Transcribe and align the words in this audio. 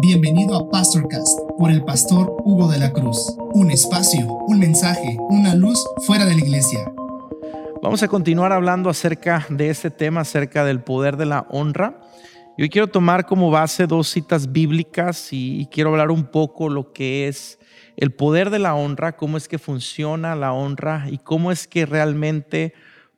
Bienvenido 0.00 0.56
a 0.56 0.70
Pastorcast 0.70 1.38
por 1.58 1.70
el 1.70 1.84
pastor 1.84 2.34
Hugo 2.44 2.68
de 2.68 2.78
la 2.78 2.92
Cruz. 2.92 3.36
Un 3.52 3.70
espacio, 3.70 4.26
un 4.46 4.58
mensaje, 4.58 5.16
una 5.28 5.54
luz 5.54 5.78
fuera 6.06 6.24
de 6.24 6.34
la 6.34 6.40
iglesia. 6.40 6.90
Vamos 7.82 8.02
a 8.02 8.08
continuar 8.08 8.52
hablando 8.52 8.88
acerca 8.88 9.46
de 9.50 9.70
este 9.70 9.90
tema, 9.90 10.22
acerca 10.22 10.64
del 10.64 10.80
poder 10.80 11.16
de 11.16 11.26
la 11.26 11.46
honra. 11.50 12.00
Yo 12.56 12.68
quiero 12.68 12.88
tomar 12.88 13.26
como 13.26 13.50
base 13.50 13.86
dos 13.86 14.08
citas 14.08 14.52
bíblicas 14.52 15.32
y, 15.32 15.66
quiero 15.70 15.90
hablar 15.90 16.10
un 16.10 16.24
poco 16.24 16.68
lo 16.68 16.92
que 16.92 17.28
es 17.28 17.58
el 17.96 18.10
poder 18.10 18.50
de 18.50 18.58
la 18.58 18.74
honra, 18.74 19.16
cómo 19.16 19.36
es 19.36 19.48
que 19.48 19.58
funciona 19.58 20.34
la 20.34 20.52
honra 20.52 21.06
y 21.10 21.18
cómo 21.18 21.52
es 21.52 21.66
que 21.66 21.86
realmente 21.86 22.74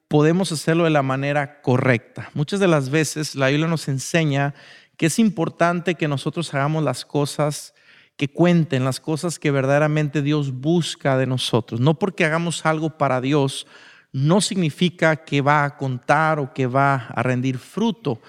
podemos 0.07 0.53
hacerlo 0.53 0.85
de 0.85 0.91
la 0.91 1.03
manera 1.03 1.61
correcta. 1.63 2.31
Muchas 2.35 2.61
de 2.61 2.69
las 2.69 2.91
veces 2.91 3.35
la 3.35 3.49
Biblia 3.49 3.67
nos 3.67 3.89
enseña 3.89 4.55
que 4.97 5.07
es 5.07 5.19
importante 5.19 5.95
que 5.95 6.09
nosotros 6.09 6.53
hagamos 6.55 6.83
las 6.83 7.05
cosas 7.05 7.75
que 8.17 8.29
cuenten, 8.29 8.85
las 8.85 9.01
cosas 9.01 9.39
que 9.39 9.51
verdaderamente 9.51 10.23
Dios 10.23 10.53
busca 10.53 11.17
de 11.17 11.27
nosotros. 11.27 11.81
No 11.81 11.99
porque 11.99 12.25
hagamos 12.25 12.67
algo 12.67 12.99
para 12.99 13.21
Dios, 13.21 13.67
no 14.13 14.41
significa 14.41 15.17
que 15.17 15.41
va 15.41 15.65
a 15.65 15.77
contar 15.77 16.39
o 16.39 16.53
que 16.53 16.67
va 16.67 17.07
a 17.09 17.23
rendir 17.23 17.59
fruto. 17.59 18.21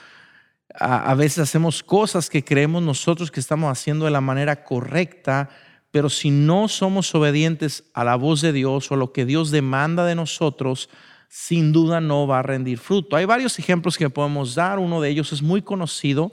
A, 0.74 1.12
a, 1.12 1.16
veces 1.16 1.40
hacemos 1.40 1.84
cosas 1.84 2.30
que 2.30 2.44
creemos 2.44 2.82
nosotros 2.82 3.30
que 3.30 3.40
estamos 3.40 3.70
haciendo 3.70 4.06
de 4.06 4.12
la 4.12 4.22
manera 4.22 4.64
correcta, 4.64 5.50
pero 5.92 6.10
si 6.10 6.32
no 6.32 6.68
somos 6.70 7.14
obedientes 7.14 7.84
a 7.94 8.04
la 8.04 8.16
voz 8.16 8.42
de 8.42 8.54
Dios 8.54 8.90
o 8.90 8.96
a 8.96 8.98
lo 8.98 9.12
que 9.12 9.26
Dios 9.26 9.52
demanda 9.52 10.06
de 10.06 10.16
nosotros, 10.16 10.90
sin 11.36 11.72
duda 11.72 12.00
no 12.00 12.28
va 12.28 12.40
a 12.40 12.44
rendir 12.44 12.78
fruto. 12.78 13.16
Hay 13.16 13.26
varios 13.26 13.58
ejemplos 13.58 13.98
que 13.98 14.08
podemos 14.08 14.54
dar. 14.54 14.78
Uno 14.78 15.02
de 15.02 15.10
ellos 15.10 15.34
es 15.34 15.42
muy 15.42 15.64
conocido, 15.64 16.32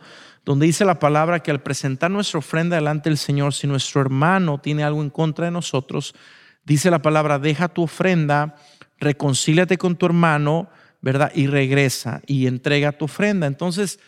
donde 0.50 0.66
dice 0.66 0.84
la 0.84 0.98
palabra 0.98 1.38
que 1.38 1.52
al 1.52 1.62
presentar 1.62 2.10
nuestra 2.10 2.40
ofrenda 2.40 2.74
delante 2.74 3.08
del 3.08 3.18
Señor, 3.18 3.54
si 3.54 3.68
nuestro 3.68 4.00
hermano 4.00 4.58
tiene 4.58 4.82
algo 4.82 5.00
en 5.00 5.08
contra 5.08 5.44
de 5.44 5.52
nosotros, 5.52 6.12
dice 6.64 6.90
la 6.90 7.00
palabra, 7.02 7.38
deja 7.38 7.68
tu 7.68 7.84
ofrenda, 7.84 8.56
reconcíliate 8.98 9.78
con 9.78 9.94
tu 9.94 10.06
hermano, 10.06 10.68
¿verdad? 11.02 11.30
Y 11.36 11.46
regresa 11.46 12.20
y 12.26 12.48
entrega 12.48 12.90
tu 12.90 13.04
ofrenda. 13.04 13.46
Entonces, 13.46 14.00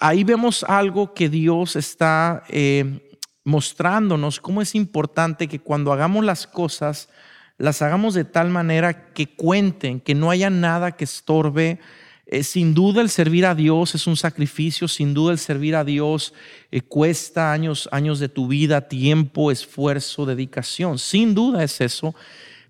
ahí 0.00 0.24
vemos 0.24 0.64
algo 0.64 1.12
que 1.12 1.28
Dios 1.28 1.76
está 1.76 2.42
eh, 2.48 3.12
mostrándonos, 3.44 4.40
cómo 4.40 4.62
es 4.62 4.74
importante 4.74 5.46
que 5.46 5.58
cuando 5.58 5.92
hagamos 5.92 6.24
las 6.24 6.46
cosas, 6.46 7.10
las 7.58 7.82
hagamos 7.82 8.14
de 8.14 8.24
tal 8.24 8.48
manera 8.48 9.12
que 9.12 9.26
cuenten, 9.26 10.00
que 10.00 10.14
no 10.14 10.30
haya 10.30 10.48
nada 10.48 10.92
que 10.92 11.04
estorbe. 11.04 11.80
Eh, 12.26 12.44
sin 12.44 12.72
duda 12.72 13.02
el 13.02 13.10
servir 13.10 13.44
a 13.46 13.54
Dios 13.54 13.94
es 13.94 14.06
un 14.06 14.16
sacrificio, 14.16 14.86
sin 14.86 15.12
duda 15.12 15.32
el 15.32 15.38
servir 15.38 15.74
a 15.74 15.84
Dios 15.84 16.32
eh, 16.70 16.80
cuesta 16.80 17.52
años, 17.52 17.88
años 17.92 18.20
de 18.20 18.28
tu 18.28 18.46
vida, 18.46 18.88
tiempo, 18.88 19.50
esfuerzo, 19.50 20.24
dedicación. 20.24 20.98
Sin 20.98 21.34
duda 21.34 21.64
es 21.64 21.80
eso. 21.80 22.14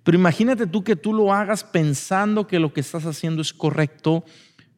Pero 0.02 0.18
imagínate 0.18 0.66
tú 0.66 0.82
que 0.82 0.96
tú 0.96 1.12
lo 1.12 1.32
hagas 1.32 1.62
pensando 1.62 2.46
que 2.46 2.58
lo 2.58 2.72
que 2.72 2.80
estás 2.80 3.04
haciendo 3.04 3.42
es 3.42 3.52
correcto, 3.52 4.24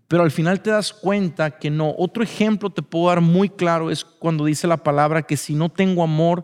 pero 0.08 0.22
al 0.22 0.30
final 0.30 0.60
te 0.60 0.70
das 0.70 0.92
cuenta 0.92 1.58
que 1.58 1.70
no. 1.70 1.94
Otro 1.96 2.22
ejemplo 2.22 2.68
te 2.68 2.82
puedo 2.82 3.08
dar 3.08 3.20
muy 3.20 3.48
claro 3.48 3.90
es 3.90 4.04
cuando 4.04 4.44
dice 4.44 4.66
la 4.66 4.82
palabra 4.82 5.22
que 5.22 5.36
si 5.36 5.54
no 5.54 5.70
tengo 5.70 6.02
amor, 6.02 6.42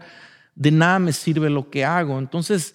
de 0.55 0.71
nada 0.71 0.99
me 0.99 1.13
sirve 1.13 1.51
lo 1.51 1.69
que 1.69 1.85
hago. 1.85 2.19
Entonces, 2.19 2.75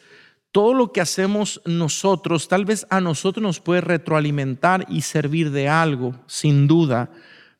todo 0.55 0.73
lo 0.73 0.93
que 0.93 1.01
hacemos 1.01 1.61
nosotros, 1.65 2.47
tal 2.47 2.63
vez 2.63 2.87
a 2.89 3.01
nosotros 3.01 3.43
nos 3.43 3.59
puede 3.59 3.81
retroalimentar 3.81 4.85
y 4.87 5.01
servir 5.01 5.51
de 5.51 5.67
algo, 5.67 6.15
sin 6.27 6.65
duda. 6.65 7.09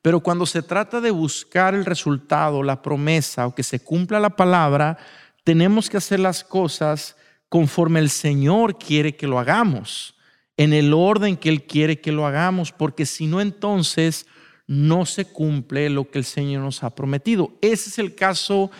Pero 0.02 0.22
cuando 0.22 0.46
se 0.46 0.62
trata 0.62 1.02
de 1.02 1.12
buscar 1.12 1.76
el 1.76 1.84
resultado, 1.84 2.64
la 2.64 2.82
promesa 2.82 3.48
o 3.48 3.54
que 3.54 3.64
se 3.64 3.82
cumpla 3.82 4.22
la 4.22 4.30
palabra, 4.30 4.98
tenemos 5.44 5.90
que 5.90 5.98
hacer 5.98 6.22
las 6.22 6.46
cosas 6.46 7.18
conforme 7.50 8.00
el 8.00 8.10
Señor 8.10 8.78
quiere 8.78 9.18
que 9.18 9.28
lo 9.28 9.40
hagamos, 9.40 10.16
en 10.56 10.72
el 10.72 10.94
orden 10.94 11.36
que 11.36 11.50
Él 11.50 11.64
quiere 11.64 12.00
que 12.00 12.14
lo 12.14 12.26
hagamos, 12.26 12.72
porque 12.72 13.06
si 13.06 13.28
no, 13.28 13.42
entonces 13.42 14.26
no 14.68 15.06
se 15.06 15.26
cumple 15.26 15.90
lo 15.90 16.10
que 16.10 16.20
el 16.20 16.24
Señor 16.24 16.64
nos 16.64 16.82
ha 16.82 16.96
prometido. 16.96 17.58
Ese 17.60 17.90
es 17.90 18.00
el 18.00 18.16
caso 18.16 18.72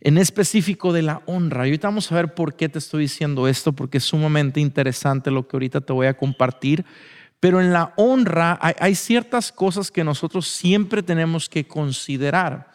en 0.00 0.18
específico 0.18 0.92
de 0.92 1.02
la 1.02 1.22
honra. 1.26 1.66
Y 1.66 1.70
ahorita 1.70 1.88
vamos 1.88 2.10
a 2.10 2.14
ver 2.14 2.34
por 2.34 2.56
qué 2.56 2.68
te 2.68 2.78
estoy 2.78 3.02
diciendo 3.02 3.48
esto, 3.48 3.72
porque 3.72 3.98
es 3.98 4.04
sumamente 4.04 4.60
interesante 4.60 5.30
lo 5.30 5.46
que 5.46 5.56
ahorita 5.56 5.80
te 5.80 5.92
voy 5.92 6.06
a 6.06 6.16
compartir. 6.16 6.84
Pero 7.40 7.60
en 7.60 7.72
la 7.72 7.92
honra 7.96 8.58
hay, 8.60 8.94
ciertas 8.94 9.52
cosas 9.52 9.90
que 9.90 10.04
nosotros 10.04 10.48
siempre 10.48 11.02
tenemos 11.02 11.48
que 11.48 11.66
considerar. 11.66 12.70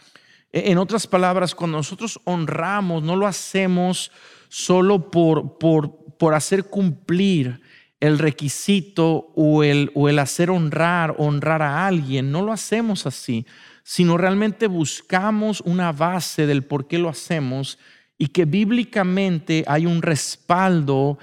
E, 0.52 0.72
en 0.72 0.78
otras 0.78 1.08
palabras, 1.08 1.56
cuando 1.56 1.78
nosotros 1.78 2.20
honramos, 2.26 3.02
no 3.04 3.16
lo 3.16 3.28
hacemos 3.28 4.12
solo 4.50 5.10
por, 5.10 5.58
por, 5.58 6.16
por 6.18 6.34
hacer 6.34 6.66
cumplir 6.66 7.62
el 8.00 8.20
requisito 8.20 9.32
o 9.36 9.64
el, 9.64 9.92
o 9.96 10.10
el 10.10 10.20
hacer 10.20 10.50
honrar, 10.50 11.16
honrar 11.18 11.62
a 11.62 11.88
alguien. 11.88 12.32
No 12.32 12.42
lo 12.42 12.52
hacemos 12.52 13.06
así 13.06 13.46
sino 13.84 14.18
realmente 14.18 14.68
buscamos 14.68 15.62
una 15.62 15.92
base 15.92 16.46
del 16.46 16.64
por 16.64 16.88
qué 16.88 16.98
lo 16.98 17.10
hacemos 17.10 17.80
y 18.18 18.28
que 18.28 18.46
bíblicamente 18.46 19.64
hay 19.68 19.86
un 19.86 20.02
respaldo 20.02 21.18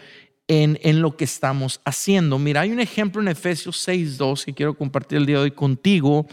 en, 0.49 0.79
en, 0.83 1.01
lo 1.03 1.17
que 1.17 1.25
estamos 1.25 1.81
haciendo. 1.85 2.39
Mira, 2.39 2.63
hay 2.63 2.71
un 2.71 2.81
ejemplo 2.81 3.21
en 3.21 3.29
Efesios 3.29 3.87
6.2 3.87 4.47
que 4.47 4.55
quiero 4.55 4.75
compartir 4.75 5.19
el 5.19 5.27
día 5.27 5.37
de 5.37 5.43
hoy 5.43 5.51
contigo, 5.51 6.27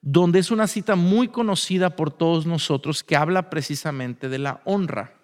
donde 0.00 0.38
es 0.38 0.50
una 0.50 0.68
cita 0.68 0.94
muy 0.94 1.28
conocida 1.28 1.96
por 1.96 2.10
todos 2.10 2.46
nosotros 2.46 3.02
que 3.02 3.16
habla 3.16 3.50
precisamente 3.50 4.28
de 4.28 4.38
la 4.38 4.62
honra. 4.64 5.14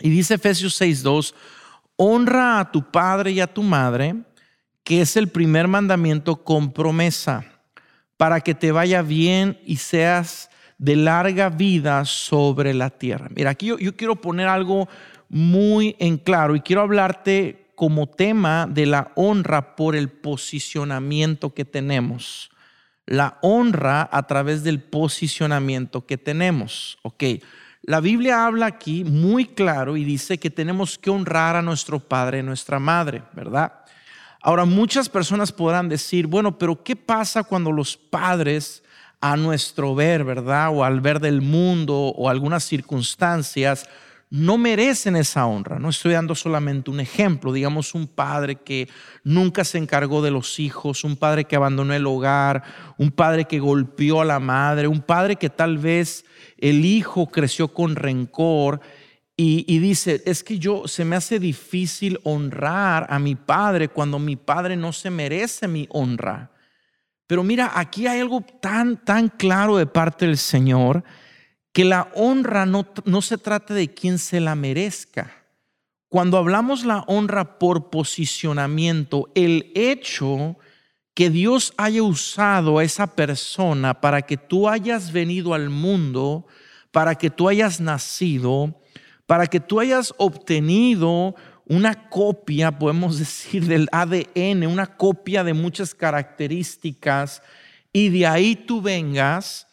Y 0.00 0.08
dice 0.08 0.34
Efesios 0.34 0.80
6.2, 0.80 1.34
honra 1.96 2.60
a 2.60 2.72
tu 2.72 2.90
padre 2.90 3.32
y 3.32 3.40
a 3.40 3.52
tu 3.52 3.62
madre, 3.62 4.14
que 4.82 5.02
es 5.02 5.16
el 5.16 5.28
primer 5.28 5.68
mandamiento 5.68 6.42
con 6.42 6.72
promesa 6.72 7.57
para 8.18 8.42
que 8.42 8.54
te 8.54 8.72
vaya 8.72 9.00
bien 9.00 9.58
y 9.64 9.76
seas 9.76 10.50
de 10.76 10.96
larga 10.96 11.48
vida 11.48 12.04
sobre 12.04 12.74
la 12.74 12.90
tierra. 12.90 13.28
Mira, 13.34 13.50
aquí 13.50 13.66
yo, 13.66 13.96
quiero 13.96 14.16
poner 14.20 14.48
algo 14.48 14.88
muy 15.28 15.96
en 15.98 16.18
claro 16.18 16.54
y 16.54 16.60
quiero 16.60 16.82
hablarte 16.82 17.70
como 17.74 18.08
tema 18.08 18.66
de 18.68 18.86
la 18.86 19.12
honra 19.14 19.76
por 19.76 19.94
el 19.94 20.08
posicionamiento 20.08 21.54
que 21.54 21.64
tenemos. 21.64 22.50
La 23.06 23.38
honra 23.40 24.08
a 24.10 24.26
través 24.26 24.64
del 24.64 24.82
posicionamiento 24.82 26.04
que 26.04 26.18
tenemos. 26.18 26.98
Ok, 27.02 27.24
la 27.82 28.00
Biblia 28.00 28.46
habla 28.46 28.66
aquí 28.66 29.04
muy 29.04 29.46
claro 29.46 29.96
y 29.96 30.04
dice 30.04 30.38
que 30.38 30.50
tenemos 30.50 30.98
que 30.98 31.10
honrar 31.10 31.54
a 31.54 31.62
nuestro 31.62 32.00
padre 32.00 32.40
y 32.40 32.42
nuestra 32.42 32.80
madre, 32.80 33.22
¿verdad? 33.32 33.77
Ahora, 34.48 34.64
muchas 34.64 35.10
personas 35.10 35.52
podrán 35.52 35.90
decir, 35.90 36.26
bueno, 36.26 36.56
pero 36.56 36.82
¿qué 36.82 36.96
pasa 36.96 37.44
cuando 37.44 37.70
los 37.70 37.98
padres, 37.98 38.82
a 39.20 39.36
nuestro 39.36 39.94
ver, 39.94 40.24
¿verdad? 40.24 40.70
O 40.72 40.84
al 40.84 41.02
ver 41.02 41.20
del 41.20 41.42
mundo 41.42 41.94
o 41.94 42.30
algunas 42.30 42.64
circunstancias, 42.64 43.86
no 44.30 44.56
merecen 44.56 45.16
esa 45.16 45.44
honra. 45.44 45.78
No 45.78 45.90
estoy 45.90 46.14
dando 46.14 46.34
solamente 46.34 46.90
un 46.90 46.98
ejemplo, 46.98 47.52
digamos 47.52 47.94
un 47.94 48.06
padre 48.06 48.56
que 48.56 48.88
nunca 49.22 49.64
se 49.64 49.76
encargó 49.76 50.22
de 50.22 50.30
los 50.30 50.58
hijos, 50.58 51.04
un 51.04 51.16
padre 51.16 51.44
que 51.44 51.56
abandonó 51.56 51.92
el 51.92 52.06
hogar, 52.06 52.62
un 52.96 53.10
padre 53.10 53.44
que 53.44 53.58
golpeó 53.58 54.22
a 54.22 54.24
la 54.24 54.40
madre, 54.40 54.88
un 54.88 55.02
padre 55.02 55.36
que 55.36 55.50
tal 55.50 55.76
vez 55.76 56.24
el 56.56 56.86
hijo 56.86 57.26
creció 57.26 57.68
con 57.68 57.96
rencor 57.96 58.80
y, 59.40 59.78
dice, 59.78 60.20
es 60.26 60.42
que 60.42 60.58
yo 60.58 60.88
se 60.88 61.04
me 61.04 61.14
hace 61.14 61.38
difícil 61.38 62.18
honrar 62.24 63.06
a 63.08 63.20
mi 63.20 63.36
padre 63.36 63.86
cuando 63.86 64.18
mi 64.18 64.34
padre 64.34 64.74
no 64.74 64.92
se 64.92 65.10
merece 65.10 65.68
mi 65.68 65.86
honra. 65.90 66.50
Pero 67.28 67.44
mira, 67.44 67.70
aquí 67.76 68.08
hay 68.08 68.18
algo 68.18 68.40
tan, 68.40 68.96
tan 69.04 69.28
claro 69.28 69.76
de 69.76 69.86
parte 69.86 70.26
del 70.26 70.38
Señor 70.38 71.04
que 71.72 71.84
la 71.84 72.10
honra 72.16 72.66
no, 72.66 72.88
no 73.04 73.22
se 73.22 73.38
trata 73.38 73.74
de 73.74 73.94
quien 73.94 74.18
se 74.18 74.40
la 74.40 74.56
merezca. 74.56 75.44
Cuando 76.08 76.36
hablamos 76.36 76.84
la 76.84 77.04
honra 77.06 77.60
por 77.60 77.90
posicionamiento, 77.90 79.30
el 79.36 79.70
hecho 79.76 80.56
que 81.14 81.30
Dios 81.30 81.74
haya 81.76 82.02
usado 82.02 82.78
a 82.78 82.82
esa 82.82 83.14
persona 83.14 84.00
para 84.00 84.22
que 84.22 84.36
tú 84.36 84.68
hayas 84.68 85.12
venido 85.12 85.54
al 85.54 85.70
mundo, 85.70 86.48
para 86.90 87.14
que 87.14 87.30
tú 87.30 87.48
hayas 87.48 87.80
nacido, 87.80 88.80
para 89.28 89.46
que 89.46 89.60
tú 89.60 89.78
hayas 89.78 90.14
obtenido 90.16 91.34
una 91.66 92.08
copia, 92.08 92.78
podemos 92.78 93.18
decir, 93.18 93.66
del 93.66 93.86
ADN, 93.92 94.66
una 94.66 94.86
copia 94.96 95.44
de 95.44 95.52
muchas 95.52 95.94
características, 95.94 97.42
y 97.92 98.08
de 98.08 98.26
ahí 98.26 98.56
tú 98.56 98.80
vengas, 98.80 99.66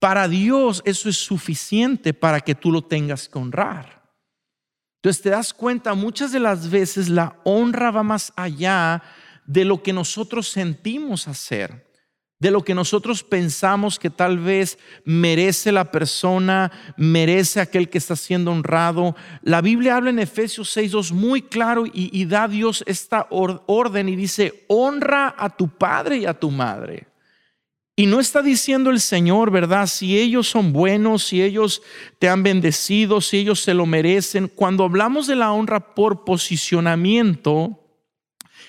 para 0.00 0.26
Dios 0.26 0.82
eso 0.84 1.08
es 1.08 1.16
suficiente 1.16 2.12
para 2.12 2.40
que 2.40 2.56
tú 2.56 2.72
lo 2.72 2.82
tengas 2.82 3.28
que 3.28 3.38
honrar. 3.38 4.02
Entonces 4.96 5.22
te 5.22 5.30
das 5.30 5.54
cuenta, 5.54 5.94
muchas 5.94 6.32
de 6.32 6.40
las 6.40 6.68
veces 6.68 7.08
la 7.08 7.38
honra 7.44 7.92
va 7.92 8.02
más 8.02 8.32
allá 8.34 9.00
de 9.44 9.64
lo 9.64 9.80
que 9.80 9.92
nosotros 9.92 10.48
sentimos 10.48 11.28
hacer. 11.28 11.85
De 12.38 12.50
lo 12.50 12.62
que 12.62 12.74
nosotros 12.74 13.22
pensamos 13.22 13.98
que 13.98 14.10
tal 14.10 14.38
vez 14.38 14.78
merece 15.04 15.72
la 15.72 15.90
persona, 15.90 16.70
merece 16.96 17.60
aquel 17.60 17.88
que 17.88 17.98
está 17.98 18.14
siendo 18.14 18.50
honrado. 18.50 19.16
La 19.42 19.62
Biblia 19.62 19.96
habla 19.96 20.10
en 20.10 20.18
Efesios 20.18 20.76
6.2 20.76 21.12
muy 21.12 21.42
claro 21.42 21.84
y, 21.90 22.24
da 22.26 22.46
Dios 22.46 22.84
esta 22.86 23.26
orden 23.30 24.08
y 24.08 24.16
dice, 24.16 24.64
honra 24.68 25.34
a 25.38 25.48
tu 25.48 25.68
padre 25.68 26.18
y 26.18 26.26
a 26.26 26.34
tu 26.34 26.50
madre. 26.50 27.06
Y 27.98 28.04
no 28.04 28.20
está 28.20 28.42
diciendo 28.42 28.90
el 28.90 29.00
Señor, 29.00 29.50
¿verdad? 29.50 29.86
Si 29.86 30.18
ellos 30.18 30.46
son 30.46 30.74
buenos, 30.74 31.24
si 31.24 31.42
ellos 31.42 31.80
te 32.18 32.28
han 32.28 32.42
bendecido, 32.42 33.22
si 33.22 33.38
ellos 33.38 33.60
se 33.60 33.72
lo 33.72 33.86
merecen. 33.86 34.48
Cuando 34.48 34.84
hablamos 34.84 35.26
de 35.26 35.36
la 35.36 35.52
honra 35.52 35.94
por 35.94 36.24
posicionamiento, 36.24 37.82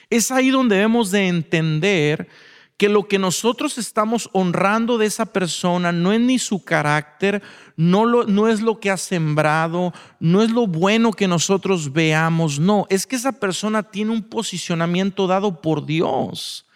es 0.10 0.32
ahí 0.32 0.50
donde 0.50 0.78
debemos 0.78 1.12
de 1.12 1.28
entender 1.28 2.30
que 2.78 2.90
lo 2.90 3.08
que 3.08 3.18
nosotros 3.18 3.80
estamos 3.80 4.30
honrando 4.34 5.00
de 5.00 5.08
esa 5.08 5.26
persona 5.26 5.92
no 5.92 6.14
es 6.14 6.22
ni 6.22 6.38
su 6.38 6.64
carácter, 6.64 7.42
no, 7.76 8.06
lo, 8.06 8.26
no 8.26 8.48
es 8.48 8.62
lo 8.62 8.80
que 8.80 8.92
ha 8.92 8.98
sembrado, 8.98 9.94
no 10.20 10.44
es 10.44 10.52
lo 10.52 10.68
bueno 10.68 11.12
que 11.12 11.28
nosotros 11.28 11.92
veamos, 11.92 12.60
no, 12.60 12.86
es 12.90 13.08
que 13.08 13.16
esa 13.16 13.32
persona 13.32 13.82
tiene 13.82 14.12
un 14.12 14.22
posicionamiento 14.22 15.26
dado 15.26 15.60
por 15.60 15.88
Dios, 15.88 16.68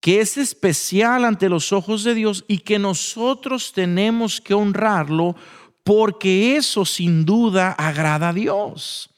que 0.00 0.20
es 0.20 0.36
especial 0.36 1.24
ante 1.24 1.48
los 1.48 1.72
ojos 1.72 2.04
de 2.04 2.14
Dios 2.14 2.44
y 2.46 2.58
que 2.58 2.78
nosotros 2.78 3.72
tenemos 3.72 4.40
que 4.40 4.54
honrarlo 4.54 5.34
porque 5.82 6.56
eso 6.56 6.84
sin 6.84 7.24
duda 7.24 7.72
agrada 7.72 8.28
a 8.28 8.32
Dios. 8.32 9.10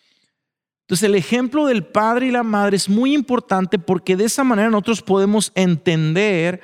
Entonces 0.89 1.07
el 1.07 1.17
ejemplo 1.17 1.67
del 1.67 1.85
padre 1.85 2.29
y 2.29 2.31
la 2.31 2.43
madre 2.43 2.79
es 2.79 2.89
muy 2.89 3.13
importante 3.13 3.79
porque 3.79 4.17
de 4.17 4.25
esa 4.25 4.43
manera 4.43 4.71
nosotros 4.71 5.03
podemos 5.03 5.53
entender 5.55 6.63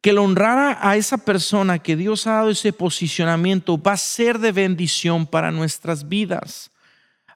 que 0.00 0.10
el 0.10 0.18
honrar 0.18 0.78
a 0.80 0.96
esa 0.96 1.18
persona 1.18 1.80
que 1.80 1.96
Dios 1.96 2.28
ha 2.28 2.34
dado 2.34 2.50
ese 2.50 2.72
posicionamiento 2.72 3.76
va 3.76 3.94
a 3.94 3.96
ser 3.96 4.38
de 4.38 4.52
bendición 4.52 5.26
para 5.26 5.50
nuestras 5.50 6.08
vidas. 6.08 6.70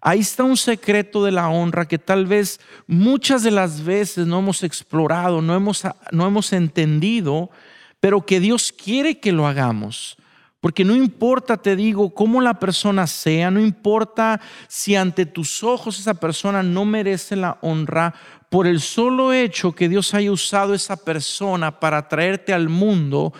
Ahí 0.01 0.21
está 0.21 0.45
un 0.45 0.57
secreto 0.57 1.25
de 1.25 1.33
la 1.33 1.49
honra 1.49 1.89
que 1.89 1.99
tal 1.99 2.27
vez 2.27 2.61
muchas 2.87 3.43
de 3.43 3.51
las 3.51 3.83
veces 3.83 4.25
no 4.25 4.39
hemos 4.39 4.63
explorado, 4.63 5.43
no 5.43 5.57
hemos, 5.57 5.83
no 6.13 6.25
hemos 6.25 6.53
entendido, 6.53 7.51
pero 7.99 8.25
que 8.25 8.39
Dios 8.39 8.71
quiere 8.71 9.19
que 9.19 9.33
lo 9.33 9.49
hagamos. 9.49 10.17
Porque 10.63 10.85
no 10.85 10.95
importa, 10.95 11.57
te 11.57 11.75
digo, 11.75 12.15
cómo 12.15 12.41
la 12.41 12.55
persona 12.55 13.09
sea, 13.09 13.51
no 13.51 13.59
importa 13.59 14.41
si 14.69 14.95
ante 14.95 15.27
tus 15.27 15.65
ojos 15.65 15.99
esa 15.99 16.15
persona 16.15 16.63
no 16.63 16.85
merece 16.85 17.35
la 17.35 17.59
honra, 17.63 18.15
por 18.49 18.69
el 18.69 18.81
solo 18.81 19.33
hecho 19.33 19.73
que 19.73 19.89
Dios 19.89 20.15
haya 20.15 20.31
usado 20.31 20.73
esa 20.73 20.97
persona 20.97 21.81
para 21.81 22.07
traerte 22.07 22.53
al 22.53 22.69
mundo, 22.69 23.33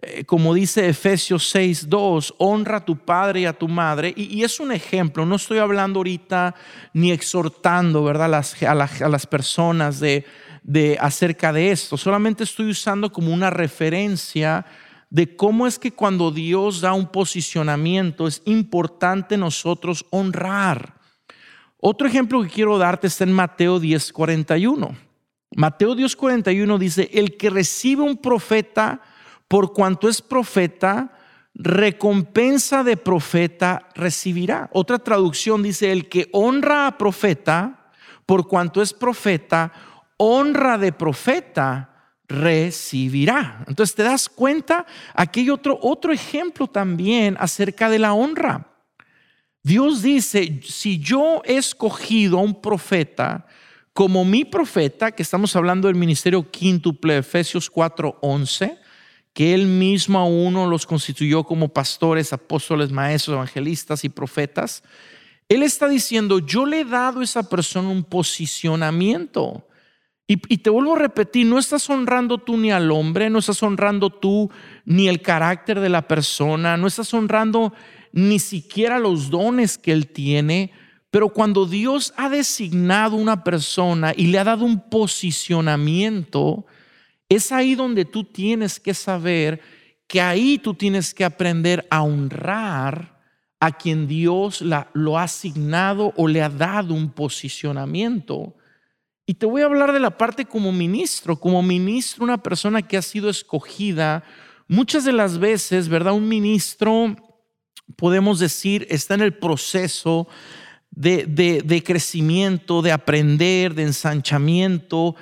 eh, 0.00 0.24
como 0.24 0.54
dice 0.54 0.88
Efesios 0.88 1.52
6.2, 1.52 2.36
honra 2.38 2.76
a 2.76 2.84
tu 2.84 2.96
padre 2.96 3.40
y 3.40 3.46
a 3.46 3.54
tu 3.54 3.66
madre. 3.66 4.14
Y, 4.16 4.44
es 4.44 4.60
un 4.60 4.70
ejemplo, 4.70 5.26
no 5.26 5.34
estoy 5.34 5.58
hablando 5.58 5.98
ahorita 5.98 6.54
ni 6.92 7.10
exhortando, 7.10 8.04
¿verdad? 8.04 8.32
a, 8.32 9.08
las 9.08 9.26
personas 9.26 9.98
de, 9.98 10.24
de 10.62 10.96
acerca 11.00 11.52
de 11.52 11.72
esto, 11.72 11.96
solamente 11.96 12.44
estoy 12.44 12.70
usando 12.70 13.10
como 13.10 13.34
una 13.34 13.50
referencia 13.50 14.64
de 15.10 15.36
cómo 15.36 15.66
es 15.66 15.78
que 15.78 15.92
cuando 15.92 16.30
Dios 16.30 16.80
da 16.80 16.92
un 16.92 17.06
posicionamiento 17.06 18.26
es 18.26 18.42
importante 18.44 19.36
nosotros 19.36 20.04
honrar. 20.10 20.94
Otro 21.78 22.06
ejemplo 22.06 22.42
que 22.42 22.48
quiero 22.48 22.76
darte 22.76 23.06
está 23.06 23.24
en 23.24 23.32
Mateo 23.32 23.80
10:41. 23.80 24.96
Mateo 25.56 25.94
10:41 25.94 26.78
dice, 26.78 27.10
el 27.12 27.36
que 27.36 27.50
recibe 27.50 28.02
un 28.02 28.16
profeta 28.16 29.00
por 29.46 29.72
cuanto 29.72 30.08
es 30.08 30.20
profeta, 30.20 31.14
recompensa 31.54 32.84
de 32.84 32.96
profeta 32.96 33.88
recibirá. 33.94 34.68
Otra 34.72 34.98
traducción 34.98 35.62
dice, 35.62 35.90
el 35.90 36.08
que 36.08 36.28
honra 36.32 36.86
a 36.86 36.98
profeta, 36.98 37.90
por 38.26 38.46
cuanto 38.46 38.82
es 38.82 38.92
profeta, 38.92 39.72
honra 40.18 40.76
de 40.76 40.92
profeta 40.92 41.97
recibirá. 42.28 43.64
Entonces 43.66 43.96
te 43.96 44.02
das 44.02 44.28
cuenta, 44.28 44.86
aquí 45.14 45.40
hay 45.40 45.50
otro, 45.50 45.78
otro 45.82 46.12
ejemplo 46.12 46.66
también 46.66 47.36
acerca 47.40 47.88
de 47.88 47.98
la 47.98 48.12
honra. 48.12 48.68
Dios 49.62 50.02
dice, 50.02 50.60
si 50.62 50.98
yo 50.98 51.42
he 51.44 51.56
escogido 51.56 52.38
a 52.38 52.42
un 52.42 52.60
profeta 52.60 53.46
como 53.92 54.24
mi 54.24 54.44
profeta, 54.44 55.10
que 55.10 55.22
estamos 55.22 55.56
hablando 55.56 55.88
del 55.88 55.96
ministerio 55.96 56.48
quíntuple, 56.50 57.18
Efesios 57.18 57.70
4:11, 57.70 58.78
que 59.32 59.54
él 59.54 59.66
mismo 59.66 60.18
a 60.18 60.24
uno 60.24 60.66
los 60.66 60.86
constituyó 60.86 61.44
como 61.44 61.68
pastores, 61.68 62.32
apóstoles, 62.32 62.90
maestros, 62.90 63.34
evangelistas 63.34 64.04
y 64.04 64.08
profetas, 64.08 64.82
él 65.48 65.62
está 65.62 65.88
diciendo, 65.88 66.40
yo 66.40 66.66
le 66.66 66.80
he 66.80 66.84
dado 66.84 67.20
a 67.20 67.24
esa 67.24 67.48
persona 67.48 67.88
un 67.88 68.04
posicionamiento. 68.04 69.67
Y, 70.30 70.36
te 70.58 70.68
vuelvo 70.68 70.94
a 70.94 70.98
repetir, 70.98 71.46
no 71.46 71.58
estás 71.58 71.88
honrando 71.88 72.36
tú 72.36 72.58
ni 72.58 72.70
al 72.70 72.90
hombre, 72.90 73.30
no 73.30 73.38
estás 73.38 73.62
honrando 73.62 74.10
tú 74.10 74.50
ni 74.84 75.08
el 75.08 75.22
carácter 75.22 75.80
de 75.80 75.88
la 75.88 76.06
persona, 76.06 76.76
no 76.76 76.86
estás 76.86 77.14
honrando 77.14 77.72
ni 78.12 78.38
siquiera 78.38 78.98
los 78.98 79.30
dones 79.30 79.78
que 79.78 79.90
él 79.90 80.08
tiene, 80.08 80.70
pero 81.10 81.30
cuando 81.30 81.64
Dios 81.64 82.12
ha 82.18 82.28
designado 82.28 83.16
una 83.16 83.42
persona 83.42 84.12
y 84.14 84.26
le 84.26 84.38
ha 84.38 84.44
dado 84.44 84.66
un 84.66 84.90
posicionamiento, 84.90 86.66
es 87.30 87.50
ahí 87.50 87.74
donde 87.74 88.04
tú 88.04 88.24
tienes 88.24 88.78
que 88.78 88.92
saber 88.92 89.62
que 90.06 90.20
ahí 90.20 90.58
tú 90.58 90.74
tienes 90.74 91.14
que 91.14 91.24
aprender 91.24 91.86
a 91.88 92.02
honrar 92.02 93.18
a 93.60 93.72
quien 93.72 94.06
Dios 94.06 94.60
la, 94.60 94.90
lo 94.92 95.16
ha 95.16 95.22
asignado 95.22 96.12
o 96.16 96.28
le 96.28 96.42
ha 96.42 96.50
dado 96.50 96.92
un 96.92 97.08
posicionamiento. 97.12 98.57
Y 99.28 99.34
te 99.34 99.44
voy 99.44 99.60
a 99.60 99.66
hablar 99.66 99.92
de 99.92 100.00
la 100.00 100.16
parte 100.16 100.46
como 100.46 100.72
ministro, 100.72 101.38
como 101.38 101.62
ministro, 101.62 102.24
una 102.24 102.42
persona 102.42 102.80
que 102.80 102.96
ha 102.96 103.02
sido 103.02 103.28
escogida. 103.28 104.24
Muchas 104.68 105.04
de 105.04 105.12
las 105.12 105.36
veces, 105.36 105.90
¿verdad? 105.90 106.14
Un 106.14 106.28
ministro, 106.28 107.14
podemos 107.96 108.38
decir, 108.38 108.86
está 108.88 109.12
en 109.12 109.20
el 109.20 109.36
proceso 109.36 110.28
de, 110.90 111.26
de, 111.26 111.84
crecimiento, 111.84 112.80
de 112.80 112.90
aprender, 112.90 113.74
de 113.74 113.82
ensanchamiento. 113.82 115.14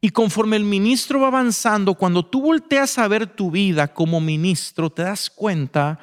Y 0.00 0.08
conforme 0.08 0.56
el 0.56 0.64
ministro 0.64 1.20
va 1.20 1.28
avanzando, 1.28 1.94
cuando 1.94 2.26
tú 2.26 2.42
volteas 2.42 2.98
a 2.98 3.06
ver 3.06 3.28
tu 3.28 3.52
vida 3.52 3.94
como 3.94 4.20
ministro, 4.20 4.90
te 4.90 5.02
das 5.02 5.30
cuenta 5.30 6.00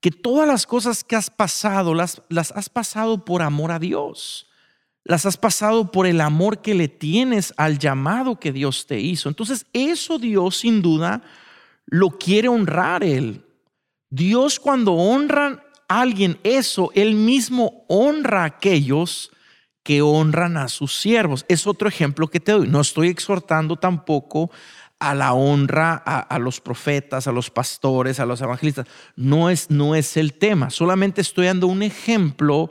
que 0.00 0.10
todas 0.10 0.46
las 0.46 0.66
cosas 0.66 1.02
que 1.02 1.16
has 1.16 1.30
pasado, 1.30 1.94
las, 1.94 2.20
las 2.28 2.52
has 2.52 2.68
pasado 2.68 3.24
por 3.24 3.40
amor 3.40 3.72
a 3.72 3.78
Dios 3.78 4.49
las 5.04 5.26
has 5.26 5.36
pasado 5.36 5.90
por 5.90 6.06
el 6.06 6.20
amor 6.20 6.60
que 6.60 6.74
le 6.74 6.88
tienes 6.88 7.54
al 7.56 7.78
llamado 7.78 8.38
que 8.38 8.52
Dios 8.52 8.86
te 8.86 9.00
hizo. 9.00 9.28
Entonces, 9.28 9.66
eso 9.72 10.18
Dios 10.18 10.58
sin 10.58 10.82
duda 10.82 11.22
lo 11.86 12.10
quiere 12.10 12.48
honrar 12.48 13.02
Él. 13.02 13.44
Dios 14.10 14.60
cuando 14.60 14.92
honra 14.92 15.64
a 15.88 16.00
alguien 16.00 16.38
eso, 16.44 16.90
Él 16.94 17.14
mismo 17.14 17.84
honra 17.88 18.42
a 18.42 18.46
aquellos 18.46 19.30
que 19.82 20.02
honran 20.02 20.56
a 20.56 20.68
sus 20.68 20.94
siervos. 20.94 21.44
Es 21.48 21.66
otro 21.66 21.88
ejemplo 21.88 22.28
que 22.28 22.40
te 22.40 22.52
doy. 22.52 22.68
No 22.68 22.80
estoy 22.80 23.08
exhortando 23.08 23.76
tampoco 23.76 24.50
a 24.98 25.14
la 25.14 25.32
honra 25.32 25.94
a, 25.94 26.38
los 26.38 26.60
profetas, 26.60 27.26
a 27.26 27.32
los 27.32 27.50
pastores, 27.50 28.20
a 28.20 28.26
los 28.26 28.42
evangelistas. 28.42 28.86
No 29.16 29.48
es, 29.48 29.70
no 29.70 29.94
es 29.94 30.18
el 30.18 30.34
tema. 30.34 30.68
Solamente 30.68 31.22
estoy 31.22 31.46
dando 31.46 31.66
un 31.68 31.82
ejemplo 31.82 32.70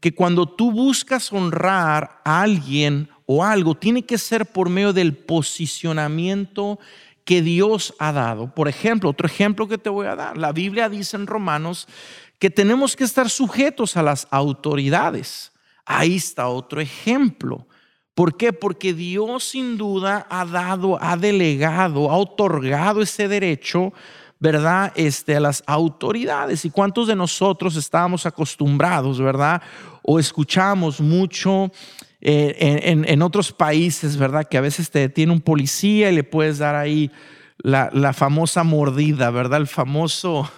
que 0.00 0.14
cuando 0.14 0.46
tú 0.46 0.70
buscas 0.70 1.32
honrar 1.32 2.20
a 2.24 2.42
alguien 2.42 3.08
o 3.26 3.44
algo, 3.44 3.74
tiene 3.74 4.04
que 4.04 4.18
ser 4.18 4.46
por 4.46 4.68
medio 4.68 4.92
del 4.92 5.16
posicionamiento 5.16 6.78
que 7.24 7.42
Dios 7.42 7.94
ha 7.98 8.12
dado. 8.12 8.54
Por 8.54 8.68
ejemplo, 8.68 9.10
otro 9.10 9.26
ejemplo 9.26 9.68
que 9.68 9.78
te 9.78 9.90
voy 9.90 10.06
a 10.06 10.16
dar, 10.16 10.38
la 10.38 10.52
Biblia 10.52 10.88
dice 10.88 11.16
en 11.16 11.26
Romanos 11.26 11.86
que 12.38 12.50
tenemos 12.50 12.96
que 12.96 13.04
estar 13.04 13.28
sujetos 13.28 13.96
a 13.96 14.02
las 14.02 14.28
autoridades. 14.30 15.52
Ahí 15.84 16.16
está 16.16 16.48
otro 16.48 16.80
ejemplo. 16.80 17.66
¿Por 18.14 18.36
qué? 18.36 18.52
Porque 18.52 18.94
Dios 18.94 19.44
sin 19.44 19.76
duda 19.76 20.26
ha 20.30 20.44
dado, 20.44 20.98
ha 21.02 21.16
delegado, 21.16 22.10
ha 22.10 22.16
otorgado 22.16 23.02
ese 23.02 23.28
derecho 23.28 23.92
¿verdad? 24.40 24.92
Este, 24.94 25.36
a 25.36 25.40
las 25.40 25.62
autoridades. 25.66 26.64
¿Y 26.64 26.70
cuántos 26.70 27.08
de 27.08 27.16
nosotros 27.16 27.76
estábamos 27.76 28.26
acostumbrados, 28.26 29.20
¿verdad? 29.20 29.62
O 30.02 30.18
escuchamos 30.18 31.00
mucho 31.00 31.70
eh, 32.20 33.04
en, 33.06 33.22
otros 33.22 33.52
países, 33.52 34.16
¿verdad? 34.16 34.46
Que 34.48 34.58
a 34.58 34.62
veces 34.62 34.90
te 34.90 35.00
detiene 35.00 35.32
un 35.32 35.40
policía 35.40 36.10
y 36.10 36.14
le 36.14 36.24
puedes 36.24 36.58
dar 36.58 36.74
ahí 36.74 37.10
la, 37.58 38.12
famosa 38.12 38.62
mordida, 38.62 39.30
¿verdad? 39.30 39.60
El 39.60 39.66
famoso, 39.66 40.50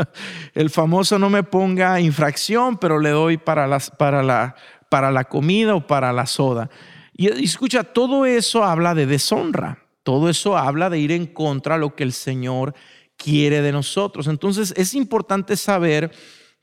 el 0.54 0.70
famoso 0.70 1.18
no 1.18 1.30
me 1.30 1.42
ponga 1.42 2.00
infracción, 2.00 2.78
pero 2.78 2.98
le 2.98 3.10
doy 3.10 3.38
para, 3.38 3.66
las, 3.66 3.90
para, 3.90 4.22
la, 4.22 4.56
para 4.88 5.10
la 5.10 5.24
comida 5.24 5.74
o 5.74 5.86
para 5.86 6.12
la 6.12 6.26
soda. 6.26 6.68
Y, 7.12 7.32
y 7.40 7.44
escucha, 7.44 7.84
todo 7.84 8.26
eso 8.26 8.64
habla 8.64 8.94
de 8.94 9.06
deshonra. 9.06 9.78
Todo 10.02 10.30
eso 10.30 10.56
habla 10.56 10.88
de 10.90 10.98
ir 10.98 11.12
en 11.12 11.26
contra 11.26 11.74
de 11.74 11.80
lo 11.80 11.94
que 11.94 12.04
el 12.04 12.12
Señor 12.12 12.74
quiere 13.22 13.62
de 13.62 13.72
nosotros. 13.72 14.26
Entonces 14.26 14.72
es 14.76 14.94
importante 14.94 15.56
saber 15.56 16.10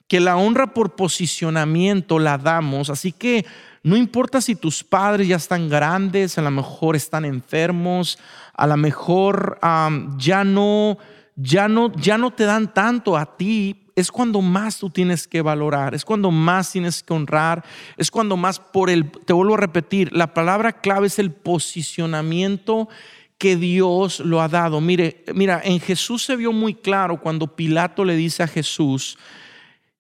que 0.07 0.19
la 0.19 0.37
honra 0.37 0.73
por 0.73 0.95
posicionamiento 0.95 2.17
la 2.17 2.37
damos, 2.37 2.89
así 2.89 3.11
que 3.11 3.45
no 3.83 3.95
importa 3.95 4.41
si 4.41 4.55
tus 4.55 4.83
padres 4.83 5.27
ya 5.27 5.35
están 5.35 5.69
grandes, 5.69 6.37
a 6.37 6.41
lo 6.41 6.51
mejor 6.51 6.95
están 6.95 7.25
enfermos, 7.25 8.17
a 8.53 8.67
lo 8.67 8.77
mejor 8.77 9.59
ya 10.17 10.43
no 10.43 10.97
ya 11.35 11.67
no 11.67 11.93
ya 11.95 12.17
no 12.17 12.31
te 12.31 12.45
dan 12.45 12.73
tanto 12.73 13.15
a 13.15 13.37
ti, 13.37 13.87
es 13.95 14.11
cuando 14.11 14.41
más 14.41 14.79
tú 14.79 14.89
tienes 14.89 15.27
que 15.27 15.41
valorar, 15.41 15.93
es 15.93 16.05
cuando 16.05 16.31
más 16.31 16.71
tienes 16.71 17.03
que 17.03 17.13
honrar, 17.13 17.63
es 17.97 18.09
cuando 18.09 18.37
más 18.37 18.59
por 18.59 18.89
el 18.89 19.11
te 19.11 19.33
vuelvo 19.33 19.55
a 19.55 19.57
repetir, 19.57 20.11
la 20.13 20.33
palabra 20.33 20.81
clave 20.81 21.07
es 21.07 21.19
el 21.19 21.31
posicionamiento 21.31 22.87
que 23.37 23.55
Dios 23.55 24.19
lo 24.19 24.41
ha 24.41 24.47
dado. 24.47 24.81
Mire, 24.81 25.23
mira, 25.33 25.61
en 25.63 25.79
Jesús 25.79 26.23
se 26.23 26.35
vio 26.35 26.51
muy 26.51 26.73
claro 26.73 27.21
cuando 27.21 27.55
Pilato 27.55 28.03
le 28.03 28.15
dice 28.15 28.43
a 28.43 28.47
Jesús, 28.47 29.17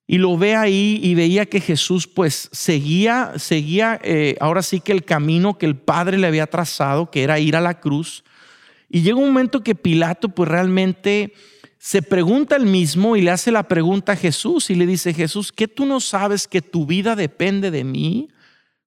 y 0.09 0.17
lo 0.19 0.37
ve 0.37 0.55
ahí 0.55 0.99
y 1.03 1.15
veía 1.15 1.45
que 1.45 1.59
Jesús 1.59 2.07
pues 2.07 2.49
seguía, 2.53 3.33
seguía 3.35 3.99
eh, 4.01 4.37
ahora 4.39 4.61
sí 4.61 4.79
que 4.79 4.93
el 4.93 5.03
camino 5.03 5.57
que 5.57 5.65
el 5.65 5.75
Padre 5.75 6.17
le 6.17 6.27
había 6.27 6.47
trazado, 6.47 7.11
que 7.11 7.23
era 7.23 7.39
ir 7.39 7.57
a 7.57 7.61
la 7.61 7.81
cruz. 7.81 8.23
Y 8.89 9.01
llega 9.01 9.17
un 9.17 9.27
momento 9.27 9.63
que 9.63 9.75
Pilato 9.75 10.29
pues 10.29 10.49
realmente 10.49 11.33
se 11.77 12.01
pregunta 12.01 12.55
el 12.55 12.65
mismo 12.65 13.17
y 13.17 13.21
le 13.21 13.31
hace 13.31 13.51
la 13.51 13.67
pregunta 13.67 14.13
a 14.13 14.15
Jesús 14.15 14.69
y 14.69 14.75
le 14.75 14.85
dice, 14.85 15.13
Jesús, 15.13 15.51
¿qué 15.51 15.67
tú 15.67 15.85
no 15.85 15.99
sabes 15.99 16.47
que 16.47 16.61
tu 16.61 16.85
vida 16.85 17.17
depende 17.17 17.69
de 17.69 17.83
mí? 17.83 18.29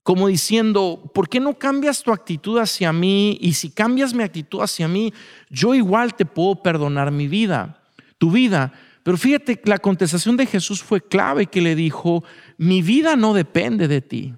Como 0.03 0.29
diciendo, 0.29 1.11
¿por 1.15 1.29
qué 1.29 1.41
no 1.41 1.59
cambias 1.59 2.03
tu 2.03 2.13
actitud 2.13 2.59
hacia 2.59 2.93
mí? 2.93 3.39
Y 3.41 3.53
si 3.53 3.71
cambias 3.71 4.15
mi 4.15 4.23
actitud 4.23 4.61
hacia 4.63 4.89
mí, 4.89 5.13
yo 5.51 5.75
igual 5.75 6.15
te 6.15 6.25
puedo 6.25 6.63
perdonar 6.63 7.11
mi 7.11 7.29
vida, 7.29 7.83
tu 8.19 8.31
vida. 8.31 8.73
Pero 9.03 9.17
fíjate, 9.17 9.61
la 9.65 9.79
contestación 9.79 10.37
de 10.37 10.47
Jesús 10.47 10.83
fue 10.83 11.01
clave 11.01 11.47
que 11.47 11.61
le 11.61 11.75
dijo, 11.75 12.25
mi 12.57 12.83
vida 12.83 13.17
no 13.17 13.35
depende 13.35 13.89
de 13.89 14.01
ti. 14.01 14.35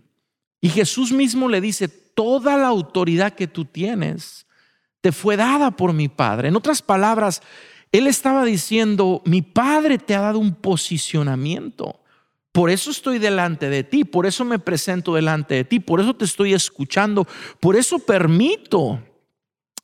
Y 0.60 0.68
Jesús 0.68 1.12
mismo 1.12 1.48
le 1.48 1.60
dice, 1.60 1.88
toda 1.88 2.56
la 2.56 2.68
autoridad 2.68 3.32
que 3.32 3.46
tú 3.46 3.64
tienes 3.64 4.46
te 5.00 5.12
fue 5.12 5.36
dada 5.36 5.72
por 5.72 5.92
mi 5.92 6.08
Padre. 6.08 6.48
En 6.48 6.56
otras 6.56 6.82
palabras, 6.82 7.42
Él 7.90 8.06
estaba 8.06 8.44
diciendo, 8.44 9.22
mi 9.24 9.42
Padre 9.42 9.98
te 9.98 10.14
ha 10.14 10.20
dado 10.20 10.38
un 10.38 10.54
posicionamiento. 10.54 12.01
Por 12.52 12.68
eso 12.68 12.90
estoy 12.90 13.18
delante 13.18 13.70
de 13.70 13.82
ti, 13.82 14.04
por 14.04 14.26
eso 14.26 14.44
me 14.44 14.58
presento 14.58 15.14
delante 15.14 15.54
de 15.54 15.64
ti, 15.64 15.80
por 15.80 16.00
eso 16.00 16.14
te 16.14 16.26
estoy 16.26 16.52
escuchando, 16.52 17.26
por 17.60 17.76
eso 17.76 17.98
permito 17.98 19.00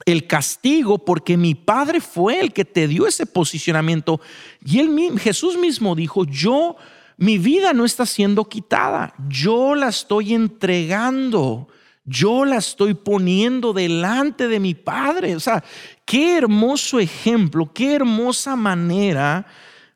el 0.05 0.27
castigo 0.27 0.99
porque 0.99 1.37
mi 1.39 1.55
Padre 1.55 2.01
fue 2.01 2.41
el 2.41 2.53
que 2.53 2.67
te 2.67 2.87
dio 2.87 3.07
ese 3.07 3.25
posicionamiento. 3.25 4.21
Y 4.65 4.87
Jesús 5.19 5.57
mismo 5.57 5.95
dijo, 5.95 6.25
yo, 6.25 6.77
mi 7.17 7.39
vida 7.39 7.73
no 7.73 7.87
está 7.87 8.05
siendo 8.05 8.45
quitada, 8.45 9.15
yo 9.29 9.75
la 9.75 9.89
estoy 9.89 10.35
entregando, 10.35 11.69
yo 12.05 12.45
la 12.45 12.57
estoy 12.57 12.95
poniendo 12.95 13.73
delante 13.73 14.47
de 14.47 14.61
mi 14.61 14.75
Padre. 14.75 15.37
O 15.37 15.41
sea, 15.41 15.65
qué 16.05 16.37
hermoso 16.37 17.01
ejemplo, 17.01 17.73
qué 17.73 17.95
hermosa 17.95 18.57
manera 18.57 19.47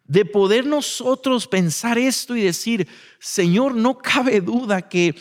de 0.05 0.25
poder 0.25 0.67
nosotros 0.67 1.47
pensar 1.47 1.99
esto 1.99 2.37
y 2.37 2.43
decir, 2.43 2.89
Señor, 3.19 3.75
no 3.75 3.99
cabe 3.99 4.41
duda 4.41 4.89
que 4.89 5.15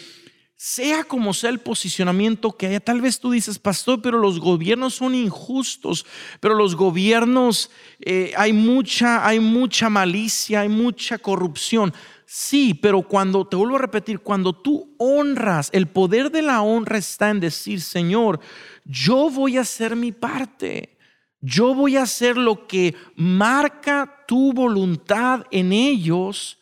sea 0.63 1.03
como 1.03 1.33
sea 1.33 1.49
el 1.49 1.59
posicionamiento 1.59 2.55
que 2.55 2.67
haya, 2.67 2.79
tal 2.79 3.01
vez 3.01 3.19
tú 3.19 3.31
dices, 3.31 3.57
pastor, 3.57 3.99
pero 3.99 4.19
los 4.19 4.39
gobiernos 4.39 4.93
son 4.93 5.15
injustos, 5.15 6.05
pero 6.39 6.53
los 6.53 6.75
gobiernos 6.75 7.71
eh, 7.99 8.31
hay 8.37 8.53
mucha, 8.53 9.25
hay 9.27 9.39
mucha 9.39 9.89
malicia, 9.89 10.61
hay 10.61 10.69
mucha 10.69 11.17
corrupción. 11.17 11.91
Sí, 12.27 12.75
pero 12.75 13.01
cuando, 13.01 13.47
te 13.47 13.55
vuelvo 13.55 13.77
a 13.77 13.79
repetir, 13.79 14.19
cuando 14.19 14.53
tú 14.53 14.93
honras, 14.99 15.69
el 15.73 15.87
poder 15.87 16.29
de 16.29 16.43
la 16.43 16.61
honra 16.61 16.99
está 16.99 17.31
en 17.31 17.39
decir, 17.39 17.81
Señor, 17.81 18.39
yo 18.85 19.31
voy 19.31 19.57
a 19.57 19.61
hacer 19.61 19.95
mi 19.95 20.11
parte. 20.11 20.95
Yo 21.41 21.73
voy 21.73 21.97
a 21.97 22.03
hacer 22.03 22.37
lo 22.37 22.67
que 22.67 22.95
marca 23.15 24.23
tu 24.27 24.53
voluntad 24.53 25.45
en 25.49 25.73
ellos 25.73 26.59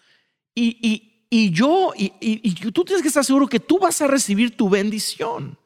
y, 0.55 0.77
y, 0.81 1.09
y 1.29 1.51
yo, 1.51 1.91
y, 1.95 2.09
tú 2.71 2.83
tienes 2.83 3.01
que 3.01 3.09
estar 3.09 3.23
seguro 3.23 3.47
que 3.47 3.59
tú 3.59 3.77
vas 3.77 4.01
a 4.01 4.07
recibir 4.07 4.57
tu 4.57 4.69
bendición. 4.69 5.57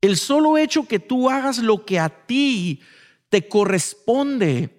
El 0.00 0.16
solo 0.16 0.58
hecho 0.58 0.88
que 0.88 0.98
tú 0.98 1.30
hagas 1.30 1.58
lo 1.58 1.84
que 1.84 1.98
a 1.98 2.08
ti 2.08 2.80
te 3.28 3.46
corresponde, 3.46 4.70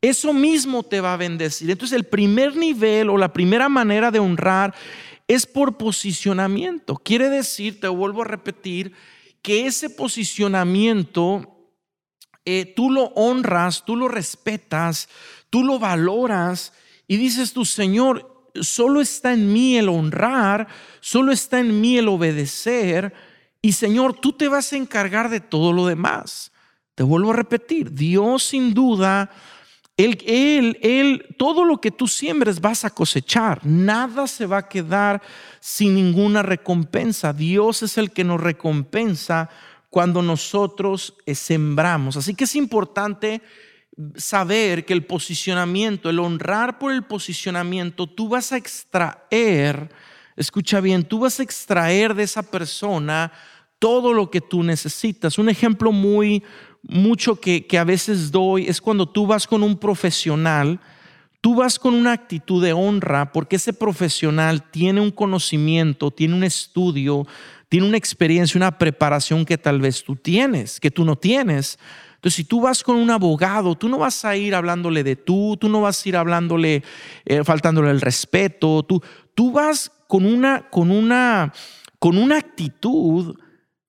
eso 0.00 0.32
mismo 0.32 0.82
te 0.82 1.00
va 1.00 1.14
a 1.14 1.18
bendecir. 1.18 1.70
Entonces 1.70 1.96
el 1.96 2.04
primer 2.04 2.56
nivel 2.56 3.10
o 3.10 3.18
la 3.18 3.32
primera 3.32 3.68
manera 3.68 4.10
de 4.10 4.18
honrar 4.18 4.74
es 5.28 5.46
por 5.46 5.76
posicionamiento. 5.76 6.96
Quiere 6.96 7.28
decir, 7.28 7.78
te 7.80 7.86
vuelvo 7.86 8.22
a 8.22 8.26
repetir, 8.26 8.92
que 9.42 9.66
ese 9.66 9.88
posicionamiento 9.88 11.59
eh, 12.44 12.72
tú 12.74 12.90
lo 12.90 13.04
honras, 13.14 13.84
tú 13.84 13.96
lo 13.96 14.08
respetas, 14.08 15.08
tú 15.50 15.64
lo 15.64 15.78
valoras 15.78 16.72
y 17.06 17.16
dices 17.16 17.52
tú, 17.52 17.64
Señor, 17.64 18.50
solo 18.54 19.00
está 19.00 19.32
en 19.32 19.52
mí 19.52 19.76
el 19.76 19.88
honrar, 19.88 20.68
solo 21.00 21.32
está 21.32 21.60
en 21.60 21.80
mí 21.80 21.98
el 21.98 22.08
obedecer. 22.08 23.12
Y 23.62 23.72
Señor, 23.72 24.14
tú 24.14 24.32
te 24.32 24.48
vas 24.48 24.72
a 24.72 24.76
encargar 24.76 25.28
de 25.28 25.40
todo 25.40 25.72
lo 25.72 25.86
demás. 25.86 26.52
Te 26.94 27.02
vuelvo 27.02 27.30
a 27.30 27.36
repetir, 27.36 27.92
Dios 27.92 28.42
sin 28.42 28.74
duda, 28.74 29.30
él, 29.96 30.18
él, 30.26 30.78
él, 30.80 31.34
todo 31.36 31.64
lo 31.64 31.78
que 31.78 31.90
tú 31.90 32.08
siembres 32.08 32.60
vas 32.60 32.84
a 32.84 32.90
cosechar. 32.90 33.60
Nada 33.66 34.26
se 34.26 34.46
va 34.46 34.58
a 34.58 34.68
quedar 34.68 35.20
sin 35.60 35.94
ninguna 35.94 36.42
recompensa. 36.42 37.34
Dios 37.34 37.82
es 37.82 37.98
el 37.98 38.10
que 38.10 38.24
nos 38.24 38.40
recompensa 38.40 39.50
cuando 39.90 40.22
nosotros 40.22 41.14
eh, 41.26 41.34
sembramos. 41.34 42.16
Así 42.16 42.34
que 42.34 42.44
es 42.44 42.54
importante 42.54 43.42
saber 44.14 44.86
que 44.86 44.92
el 44.92 45.04
posicionamiento, 45.04 46.08
el 46.08 46.20
honrar 46.20 46.78
por 46.78 46.92
el 46.92 47.02
posicionamiento, 47.02 48.06
tú 48.06 48.28
vas 48.28 48.52
a 48.52 48.56
extraer, 48.56 49.90
escucha 50.36 50.80
bien, 50.80 51.02
tú 51.02 51.18
vas 51.18 51.40
a 51.40 51.42
extraer 51.42 52.14
de 52.14 52.22
esa 52.22 52.42
persona 52.42 53.32
todo 53.78 54.14
lo 54.14 54.30
que 54.30 54.40
tú 54.40 54.62
necesitas. 54.62 55.38
Un 55.38 55.48
ejemplo 55.48 55.90
muy, 55.90 56.44
mucho 56.82 57.36
que, 57.36 57.66
que 57.66 57.78
a 57.78 57.84
veces 57.84 58.30
doy 58.30 58.66
es 58.68 58.80
cuando 58.80 59.08
tú 59.08 59.26
vas 59.26 59.46
con 59.46 59.62
un 59.62 59.76
profesional, 59.76 60.78
tú 61.40 61.56
vas 61.56 61.78
con 61.78 61.94
una 61.94 62.12
actitud 62.12 62.62
de 62.62 62.72
honra 62.72 63.32
porque 63.32 63.56
ese 63.56 63.72
profesional 63.72 64.70
tiene 64.70 65.00
un 65.00 65.10
conocimiento, 65.10 66.10
tiene 66.10 66.34
un 66.34 66.44
estudio, 66.44 67.26
tiene 67.70 67.86
una 67.86 67.96
experiencia, 67.96 68.58
una 68.58 68.76
preparación 68.76 69.44
que 69.44 69.56
tal 69.56 69.80
vez 69.80 70.02
tú 70.02 70.16
tienes, 70.16 70.80
que 70.80 70.90
tú 70.90 71.04
no 71.04 71.16
tienes. 71.16 71.78
Entonces, 72.16 72.34
si 72.34 72.44
tú 72.44 72.60
vas 72.60 72.82
con 72.82 72.96
un 72.96 73.10
abogado, 73.10 73.76
tú 73.76 73.88
no 73.88 73.96
vas 73.96 74.24
a 74.24 74.36
ir 74.36 74.56
hablándole 74.56 75.04
de 75.04 75.14
tú, 75.14 75.56
tú 75.58 75.68
no 75.68 75.80
vas 75.80 76.04
a 76.04 76.08
ir 76.08 76.16
hablándole, 76.16 76.82
eh, 77.24 77.44
faltándole 77.44 77.92
el 77.92 78.00
respeto, 78.00 78.82
tú, 78.82 79.00
tú 79.36 79.52
vas 79.52 79.92
con 80.08 80.26
una, 80.26 80.68
con, 80.68 80.90
una, 80.90 81.52
con 82.00 82.18
una 82.18 82.38
actitud 82.38 83.38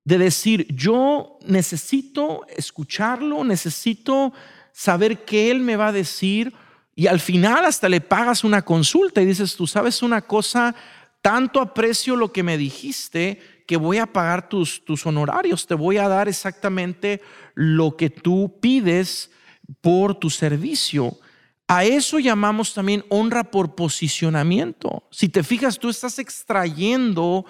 de 0.04 0.18
decir, 0.20 0.68
yo 0.70 1.40
necesito 1.48 2.46
escucharlo, 2.56 3.44
necesito 3.44 4.32
saber 4.72 5.26
qué 5.26 5.50
él 5.50 5.60
me 5.60 5.76
va 5.76 5.88
a 5.88 5.92
decir 5.92 6.54
y 6.96 7.08
al 7.08 7.20
final 7.20 7.66
hasta 7.66 7.90
le 7.90 8.00
pagas 8.00 8.44
una 8.44 8.62
consulta 8.62 9.24
y 9.24 9.26
dices, 9.26 9.56
tú 9.56 9.66
sabes 9.66 10.04
una 10.04 10.22
cosa, 10.22 10.76
tanto 11.24 11.60
aprecio 11.60 12.16
lo 12.16 12.32
que 12.32 12.44
me 12.44 12.60
dijiste 12.60 13.51
que 13.72 13.78
voy 13.78 14.00
a 14.00 14.06
pagar 14.06 14.50
tus, 14.50 14.84
tus 14.84 15.06
honorarios, 15.06 15.66
te 15.66 15.76
voy 15.76 15.96
a 15.96 16.10
dar 16.10 16.28
exactamente 16.28 17.22
lo 17.56 17.96
que 17.96 18.10
tú 18.10 18.60
pides 18.60 19.32
por 19.80 20.16
tu 20.16 20.30
servicio. 20.30 21.18
A 21.70 21.86
eso 21.86 22.20
llamamos 22.20 22.74
también 22.74 23.06
honra 23.08 23.46
por 23.46 23.74
posicionamiento. 23.76 25.08
Si 25.10 25.30
te 25.30 25.42
fijas, 25.42 25.80
tú 25.80 25.88
estás 25.88 26.20
extrayendo 26.20 27.46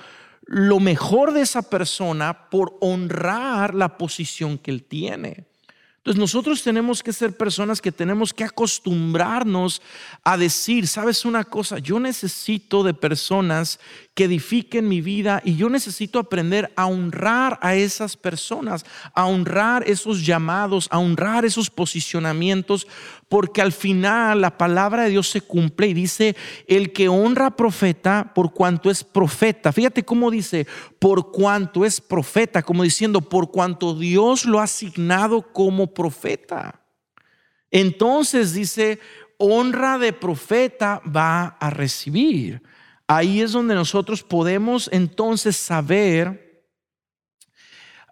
lo 0.45 0.79
mejor 0.79 1.33
de 1.33 1.41
esa 1.41 1.63
persona 1.63 2.51
por 2.51 2.77
honrar 2.81 3.73
la 3.73 3.97
posición 3.97 4.59
que 4.59 4.69
él 4.69 4.83
tiene. 4.83 5.47
Entonces 6.01 6.19
nosotros 6.19 6.63
tenemos 6.63 7.03
que 7.03 7.13
ser 7.13 7.37
personas 7.37 7.79
que 7.79 7.91
tenemos 7.91 8.33
que 8.33 8.43
acostumbrarnos 8.43 9.83
a 10.23 10.35
decir, 10.35 10.87
sabes 10.87 11.25
una 11.25 11.43
cosa, 11.43 11.77
yo 11.77 11.99
necesito 11.99 12.81
de 12.81 12.95
personas 12.95 13.79
que 14.15 14.23
edifiquen 14.23 14.89
mi 14.89 14.99
vida 14.99 15.43
y 15.45 15.57
yo 15.57 15.69
necesito 15.69 16.17
aprender 16.17 16.73
a 16.75 16.87
honrar 16.87 17.59
a 17.61 17.75
esas 17.75 18.17
personas, 18.17 18.83
a 19.13 19.27
honrar 19.27 19.87
esos 19.87 20.25
llamados, 20.25 20.87
a 20.89 20.97
honrar 20.97 21.45
esos 21.45 21.69
posicionamientos, 21.69 22.87
porque 23.31 23.61
al 23.61 23.71
final 23.71 24.41
la 24.41 24.57
palabra 24.57 25.03
de 25.03 25.11
Dios 25.11 25.29
se 25.29 25.39
cumple 25.39 25.87
y 25.87 25.93
dice, 25.93 26.35
el 26.67 26.91
que 26.91 27.07
honra 27.07 27.55
profeta 27.55 28.33
por 28.35 28.53
cuanto 28.53 28.91
es 28.91 29.05
profeta. 29.05 29.71
Fíjate 29.71 30.03
cómo 30.03 30.29
dice, 30.29 30.67
por 30.99 31.31
cuanto 31.31 31.85
es 31.85 32.01
profeta, 32.01 32.61
como 32.61 32.83
diciendo, 32.83 33.21
por 33.21 33.49
cuanto 33.49 33.97
Dios 33.97 34.43
lo 34.43 34.59
ha 34.59 34.63
asignado 34.63 35.53
como 35.53 35.93
profeta. 35.93 36.81
Entonces 37.71 38.51
dice, 38.51 38.99
honra 39.37 39.97
de 39.97 40.11
profeta 40.11 41.01
va 41.07 41.55
a 41.57 41.69
recibir. 41.69 42.61
Ahí 43.07 43.39
es 43.39 43.53
donde 43.53 43.75
nosotros 43.75 44.23
podemos 44.23 44.89
entonces 44.91 45.55
saber 45.55 46.50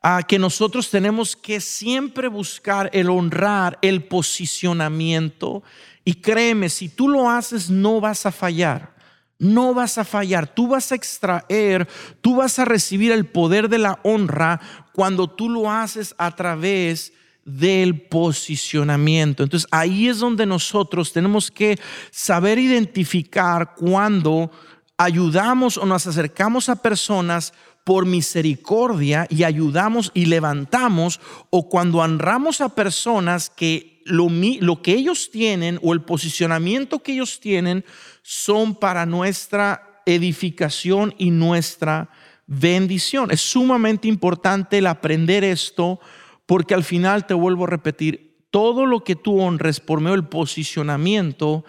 ah, 0.03 0.21
que 0.27 0.39
nosotros 0.39 0.89
tenemos 0.89 1.35
que 1.35 1.61
siempre 1.61 2.27
buscar 2.27 2.89
el 2.93 3.09
honrar, 3.09 3.77
el 3.81 4.03
posicionamiento. 4.03 5.63
Y 6.05 6.15
créeme, 6.15 6.69
si 6.69 6.89
tú 6.89 7.07
lo 7.07 7.29
haces, 7.29 7.69
no 7.69 7.99
vas 8.01 8.25
a 8.25 8.31
fallar. 8.31 8.97
No 9.39 9.73
vas 9.73 9.97
a 9.97 10.03
fallar, 10.03 10.53
tú 10.53 10.67
vas 10.67 10.91
a 10.91 10.95
extraer, 10.95 11.87
tú 12.19 12.35
vas 12.35 12.59
a 12.59 12.65
recibir 12.65 13.13
el 13.13 13.25
poder 13.25 13.69
de 13.69 13.77
la 13.77 13.97
honra 14.03 14.59
cuando 14.91 15.29
tú 15.29 15.47
lo 15.49 15.71
haces 15.71 16.13
a 16.17 16.35
través 16.35 17.13
del 17.45 18.01
posicionamiento. 18.01 19.43
Entonces 19.43 19.67
ahí 19.71 20.09
es 20.09 20.19
donde 20.19 20.45
nosotros 20.45 21.13
tenemos 21.13 21.49
que 21.49 21.79
saber 22.11 22.59
identificar 22.59 23.75
cuando 23.75 24.51
ayudamos 24.97 25.77
o 25.77 25.85
nos 25.85 26.05
acercamos 26.05 26.67
a 26.67 26.81
personas 26.81 27.53
por 27.89 28.05
misericordia 28.05 29.25
y 29.31 29.45
ayudamos 29.45 30.11
y 30.13 30.25
levantamos 30.25 31.19
o 31.49 31.69
cuando 31.69 31.97
honramos 31.97 32.61
a 32.61 32.75
personas 32.75 33.49
que 33.49 34.03
lo, 34.05 34.27
lo, 34.29 34.83
que 34.83 34.93
ellos 34.93 35.31
tienen 35.31 35.79
o 35.81 35.93
el 35.93 36.01
posicionamiento 36.03 36.99
que 36.99 37.13
ellos 37.13 37.39
tienen 37.39 37.83
son 38.21 38.75
para 38.75 39.07
nuestra 39.07 40.03
edificación 40.05 41.15
y 41.17 41.31
nuestra 41.31 42.11
bendición. 42.45 43.31
Es 43.31 43.41
sumamente 43.41 44.07
importante 44.07 44.77
el 44.77 44.85
aprender 44.85 45.43
esto 45.43 45.99
porque 46.45 46.75
al 46.75 46.83
final 46.83 47.25
te 47.25 47.33
vuelvo 47.33 47.63
a 47.63 47.71
repetir, 47.71 48.37
todo 48.51 48.85
lo 48.85 49.03
que 49.03 49.15
tú 49.15 49.41
honres 49.41 49.79
por 49.79 49.99
medio 49.99 50.15
del 50.15 50.27
posicionamiento 50.27 51.65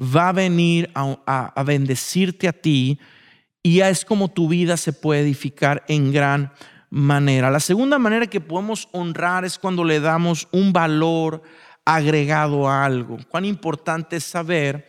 va 0.00 0.30
a 0.30 0.32
venir 0.32 0.90
a, 0.96 1.62
bendecirte 1.64 2.48
a 2.48 2.52
ti 2.52 2.98
y 3.62 3.76
ya 3.76 3.88
es 3.88 4.04
como 4.04 4.28
tu 4.28 4.48
vida 4.48 4.76
se 4.76 4.92
puede 4.92 5.20
edificar 5.20 5.84
en 5.88 6.12
gran 6.12 6.52
manera. 6.88 7.50
La 7.50 7.60
segunda 7.60 7.98
manera 7.98 8.26
que 8.26 8.40
podemos 8.40 8.88
honrar 8.92 9.44
es 9.44 9.58
cuando 9.58 9.84
le 9.84 10.00
damos 10.00 10.48
un 10.50 10.72
valor 10.72 11.42
agregado 11.84 12.68
a 12.68 12.84
algo. 12.84 13.18
Cuán 13.28 13.44
importante 13.44 14.16
es 14.16 14.24
saber 14.24 14.86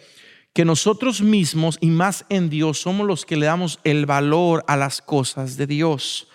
que 0.54 0.66
nosotros 0.66 1.22
mismos 1.22 1.78
y 1.80 1.88
más 1.88 2.26
en 2.30 2.50
Dios 2.50 2.82
somos 2.82 3.08
los 3.08 3.26
que 3.26 3.38
le 3.38 3.46
damos 3.46 3.80
el 3.84 4.06
valor 4.06 4.64
a 4.68 4.76
las 4.76 5.02
cosas 5.02 5.58
de 5.58 5.68
Dios 5.68 6.28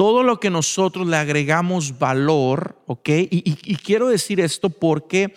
todo 0.00 0.22
lo 0.22 0.40
que 0.40 0.48
nosotros 0.48 1.06
le 1.06 1.18
agregamos 1.18 1.98
valor, 1.98 2.80
¿ok? 2.86 3.06
Y, 3.30 3.76
quiero 3.84 4.08
decir 4.08 4.40
esto 4.40 4.70
porque 4.70 5.34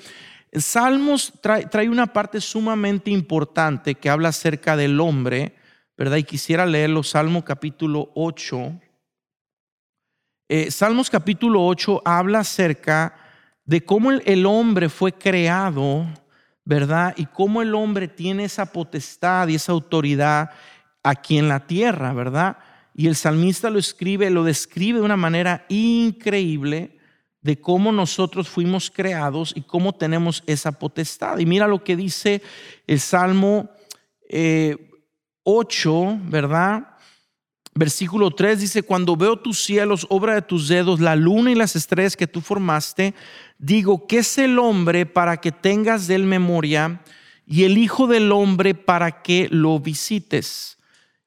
Salmos 0.54 1.34
trae, 1.42 1.66
trae, 1.66 1.90
una 1.90 2.14
parte 2.14 2.40
sumamente 2.40 3.12
importante 3.12 3.96
que 3.96 4.10
habla 4.10 4.30
acerca 4.30 4.78
del 4.78 5.02
hombre, 5.02 5.58
¿verdad? 5.98 6.18
Y 6.18 6.24
quisiera 6.24 6.66
leerlo, 6.66 7.04
Salmo 7.04 7.44
capítulo 7.44 8.12
8. 8.16 8.80
Eh, 10.50 10.72
Salmos 10.72 11.10
capítulo 11.10 11.66
8 11.66 12.02
habla 12.04 12.40
acerca 12.40 13.16
de 13.66 13.84
cómo 13.84 14.12
el, 14.12 14.22
el 14.26 14.46
hombre 14.46 14.90
fue 14.90 15.14
creado, 15.14 16.06
¿verdad? 16.66 17.14
Y 17.18 17.26
cómo 17.28 17.62
el 17.62 17.76
hombre 17.76 18.08
tiene 18.08 18.46
esa 18.46 18.72
potestad 18.72 19.48
y 19.48 19.56
esa 19.56 19.72
autoridad 19.72 20.50
aquí 21.04 21.38
en 21.38 21.48
la 21.48 21.66
tierra, 21.66 22.14
¿verdad? 22.14 22.58
Y 22.96 23.08
el 23.08 23.16
salmista 23.16 23.70
lo 23.70 23.80
escribe, 23.80 24.30
lo 24.30 24.44
describe 24.44 25.00
de 25.00 25.06
una 25.06 25.18
manera 25.18 25.66
increíble 25.70 26.98
de 27.42 27.60
cómo 27.60 27.92
nosotros 27.92 28.48
fuimos 28.48 28.90
creados 28.90 29.54
y 29.56 29.62
cómo 29.62 29.94
tenemos 29.94 30.44
esa 30.48 30.72
potestad. 30.72 31.40
Y 31.40 31.46
mira 31.46 31.68
lo 31.68 31.84
que 31.84 31.96
dice 31.96 32.42
el 32.88 33.00
Salmo 33.00 33.70
8, 35.44 36.12
eh, 36.12 36.20
¿verdad? 36.26 36.88
Versículo 37.76 38.30
3 38.30 38.60
dice, 38.60 38.84
cuando 38.84 39.16
veo 39.16 39.38
tus 39.38 39.64
cielos, 39.64 40.06
obra 40.10 40.36
de 40.36 40.44
tus 40.44 40.68
dedos, 40.68 41.00
la 41.00 41.16
luna 41.16 41.52
y 41.52 41.56
las 41.56 41.76
estrellas 41.76 42.16
que 42.16 42.28
tú 42.28 42.40
formaste, 42.40 43.16
digo, 43.58 44.06
¿qué 44.06 44.20
es 44.20 44.38
el 44.38 44.60
hombre 44.60 45.08
para 45.08 45.38
que 45.38 45.52
tengas 45.52 46.06
de 46.06 46.16
él 46.16 46.26
memoria 46.26 47.02
y 47.48 47.64
el 47.64 47.80
Hijo 47.80 48.06
del 48.06 48.32
hombre 48.32 48.76
para 48.76 49.24
que 49.24 49.48
lo 49.50 49.80
visites? 49.80 50.78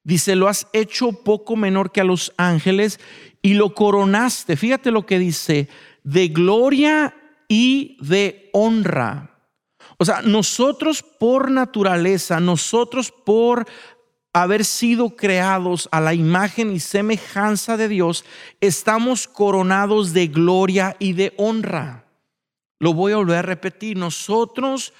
Dice, 0.05 0.37
lo 0.37 0.47
has 0.47 0.69
hecho 0.73 1.11
poco 1.25 1.57
menor 1.57 1.91
que 1.91 2.01
a 2.01 2.05
los 2.05 2.33
ángeles 2.37 3.01
y 3.43 3.55
lo 3.55 3.75
coronaste. 3.75 4.57
Fíjate 4.57 4.93
lo 4.93 5.05
que 5.05 5.19
dice, 5.19 5.69
de 6.05 6.29
gloria 6.29 7.12
y 7.49 7.97
de 8.01 8.51
honra. 8.53 9.37
O 9.99 10.05
sea, 10.05 10.23
nosotros 10.23 11.03
por 11.03 11.51
naturaleza, 11.51 12.38
nosotros 12.38 13.11
por 13.11 13.67
haber 14.42 14.64
sido 14.64 15.16
creados 15.16 15.88
a 15.92 16.01
la 16.01 16.14
imagen 16.14 16.72
y 16.72 16.81
semejanza 16.81 17.77
de 17.77 17.88
Dios, 17.88 18.25
estamos 18.61 19.27
coronados 19.27 20.12
de 20.12 20.27
gloria 20.27 20.96
y 20.99 21.14
de 21.14 21.33
honra. 21.37 22.05
Lo 22.79 22.92
voy 22.92 23.12
a 23.12 23.16
volver 23.16 23.38
a 23.38 23.42
repetir, 23.42 23.96
nosotros 23.96 24.92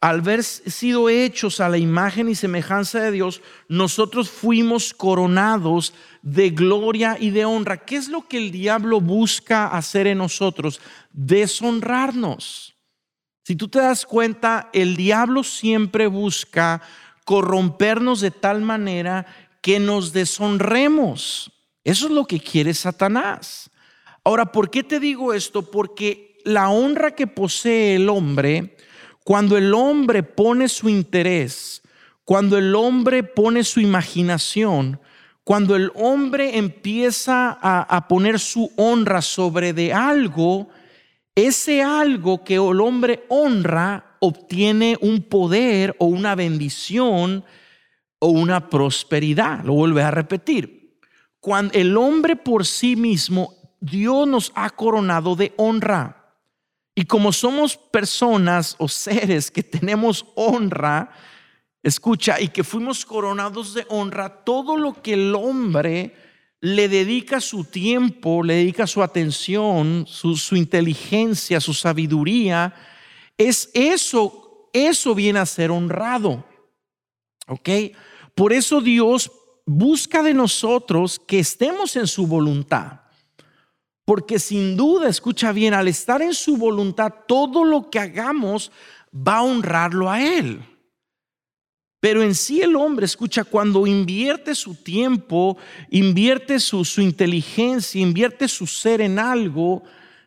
al 0.00 0.20
haber 0.20 0.42
sido 0.42 1.08
hechos 1.08 1.60
a 1.60 1.68
la 1.68 1.78
imagen 1.78 2.28
y 2.28 2.34
semejanza 2.34 3.00
de 3.00 3.12
Dios, 3.12 3.42
nosotros 3.68 4.30
fuimos 4.30 4.94
coronados 4.94 5.92
de 6.22 6.50
gloria 6.50 7.16
y 7.20 7.30
de 7.30 7.44
honra. 7.44 7.76
¿Qué 7.76 7.96
es 7.96 8.08
lo 8.08 8.26
que 8.26 8.38
el 8.38 8.50
diablo 8.50 9.00
busca 9.00 9.66
hacer 9.68 10.06
en 10.06 10.18
nosotros? 10.18 10.80
Deshonrarnos. 11.12 12.74
Si 13.44 13.54
tú 13.54 13.68
te 13.68 13.80
das 13.80 14.06
cuenta, 14.06 14.70
el 14.72 14.96
diablo 14.96 15.44
siempre 15.44 16.06
busca 16.06 16.80
corrompernos 17.24 18.20
de 18.20 18.30
tal 18.30 18.62
manera 18.62 19.26
que 19.60 19.78
nos 19.78 20.12
deshonremos. 20.12 21.52
Eso 21.84 22.06
es 22.06 22.12
lo 22.12 22.26
que 22.26 22.40
quiere 22.40 22.74
Satanás. 22.74 23.70
Ahora, 24.24 24.46
¿por 24.46 24.70
qué 24.70 24.82
te 24.82 25.00
digo 25.00 25.32
esto? 25.34 25.62
Porque 25.70 26.38
la 26.44 26.70
honra 26.70 27.12
que 27.12 27.26
posee 27.26 27.96
el 27.96 28.08
hombre, 28.08 28.76
cuando 29.24 29.56
el 29.56 29.74
hombre 29.74 30.22
pone 30.22 30.68
su 30.68 30.88
interés, 30.88 31.82
cuando 32.24 32.56
el 32.56 32.74
hombre 32.74 33.22
pone 33.22 33.64
su 33.64 33.80
imaginación, 33.80 35.00
cuando 35.44 35.74
el 35.74 35.90
hombre 35.96 36.56
empieza 36.56 37.58
a, 37.60 38.08
poner 38.08 38.38
su 38.38 38.70
honra 38.76 39.22
sobre 39.22 39.72
de 39.72 39.92
algo, 39.92 40.68
ese 41.34 41.82
algo 41.82 42.44
que 42.44 42.56
el 42.56 42.80
hombre 42.80 43.24
honra 43.28 44.16
obtiene 44.20 44.96
un 45.00 45.22
poder 45.22 45.96
o 45.98 46.06
una 46.06 46.34
bendición 46.34 47.44
o 48.18 48.28
una 48.28 48.68
prosperidad. 48.68 49.64
Lo 49.64 49.74
vuelve 49.74 50.02
a 50.02 50.10
repetir. 50.10 50.98
Cuando 51.40 51.74
el 51.74 51.96
hombre 51.96 52.36
por 52.36 52.64
sí 52.64 52.94
mismo, 52.94 53.54
Dios 53.80 54.28
nos 54.28 54.52
ha 54.54 54.70
coronado 54.70 55.34
de 55.34 55.52
honra. 55.56 56.36
Y 56.94 57.06
como 57.06 57.32
somos 57.32 57.76
personas 57.76 58.76
o 58.78 58.86
seres 58.86 59.50
que 59.50 59.62
tenemos 59.62 60.26
honra, 60.36 61.10
escucha, 61.82 62.40
y 62.40 62.48
que 62.48 62.62
fuimos 62.62 63.04
coronados 63.04 63.74
de 63.74 63.86
honra, 63.88 64.44
todo 64.44 64.76
lo 64.76 65.02
que 65.02 65.14
el 65.14 65.34
hombre 65.34 66.14
le 66.62 66.88
dedica 66.88 67.40
su 67.40 67.64
tiempo, 67.64 68.44
le 68.44 68.54
dedica 68.54 68.86
su 68.86 69.02
atención, 69.02 70.04
su, 70.06 70.54
inteligencia, 70.54 71.60
su 71.60 71.74
sabiduría, 71.74 72.72
es 73.36 73.68
eso, 73.74 74.70
eso 74.72 75.12
viene 75.12 75.40
a 75.40 75.46
ser 75.46 75.72
honrado. 75.72 76.46
¿Ok? 77.48 77.68
Por 78.36 78.52
eso 78.52 78.80
Dios 78.80 79.32
busca 79.66 80.22
de 80.22 80.34
nosotros 80.34 81.18
que 81.18 81.40
estemos 81.40 81.96
en 81.96 82.06
su 82.06 82.28
voluntad. 82.28 83.00
Porque 84.04 84.38
sin 84.38 84.76
duda, 84.76 85.08
escucha 85.08 85.50
bien, 85.50 85.74
al 85.74 85.88
estar 85.88 86.22
en 86.22 86.32
su 86.32 86.56
voluntad, 86.56 87.12
todo 87.26 87.64
lo 87.64 87.90
que 87.90 87.98
hagamos 87.98 88.70
va 89.12 89.38
a 89.38 89.42
honrarlo 89.42 90.08
a 90.08 90.22
Él. 90.22 90.62
Pero 92.02 92.20
en 92.24 92.34
sí 92.34 92.60
el 92.60 92.74
hombre, 92.74 93.06
escucha, 93.06 93.44
cuando 93.44 93.86
invierte 93.86 94.56
su 94.56 94.74
tiempo, 94.74 95.56
invierte 95.88 96.58
su, 96.58 96.84
inteligencia, 97.00 98.00
invierte 98.00 98.48
su 98.48 98.66
ser 98.66 99.00
en 99.00 99.20
algo, 99.20 99.84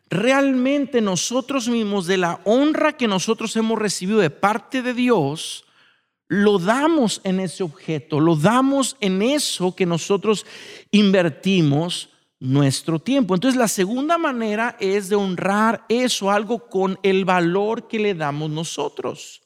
realmente 0.08 1.02
nosotros 1.02 1.68
mismos, 1.68 2.06
de 2.06 2.16
la 2.16 2.40
honra 2.44 2.96
que 2.96 3.06
nosotros 3.06 3.54
hemos 3.56 3.78
recibido 3.78 4.20
de 4.20 4.30
parte 4.30 4.80
de 4.80 4.94
Dios, 4.94 5.66
lo 6.28 6.58
damos 6.58 7.20
en 7.24 7.40
ese 7.40 7.62
objeto, 7.62 8.20
lo 8.20 8.36
damos 8.36 8.96
en 9.00 9.20
eso 9.20 9.76
que 9.76 9.84
nosotros 9.84 10.46
invertimos 10.92 12.08
nuestro 12.40 13.00
tiempo. 13.00 13.34
Entonces 13.34 13.58
la 13.58 13.68
segunda 13.68 14.16
manera 14.16 14.78
es 14.80 15.10
de 15.10 15.16
honrar 15.16 15.84
eso, 15.90 16.30
algo 16.30 16.70
con 16.70 16.98
el 17.02 17.26
valor 17.26 17.86
que 17.86 17.98
le 17.98 18.14
damos 18.14 18.48
nosotros. 18.48 19.42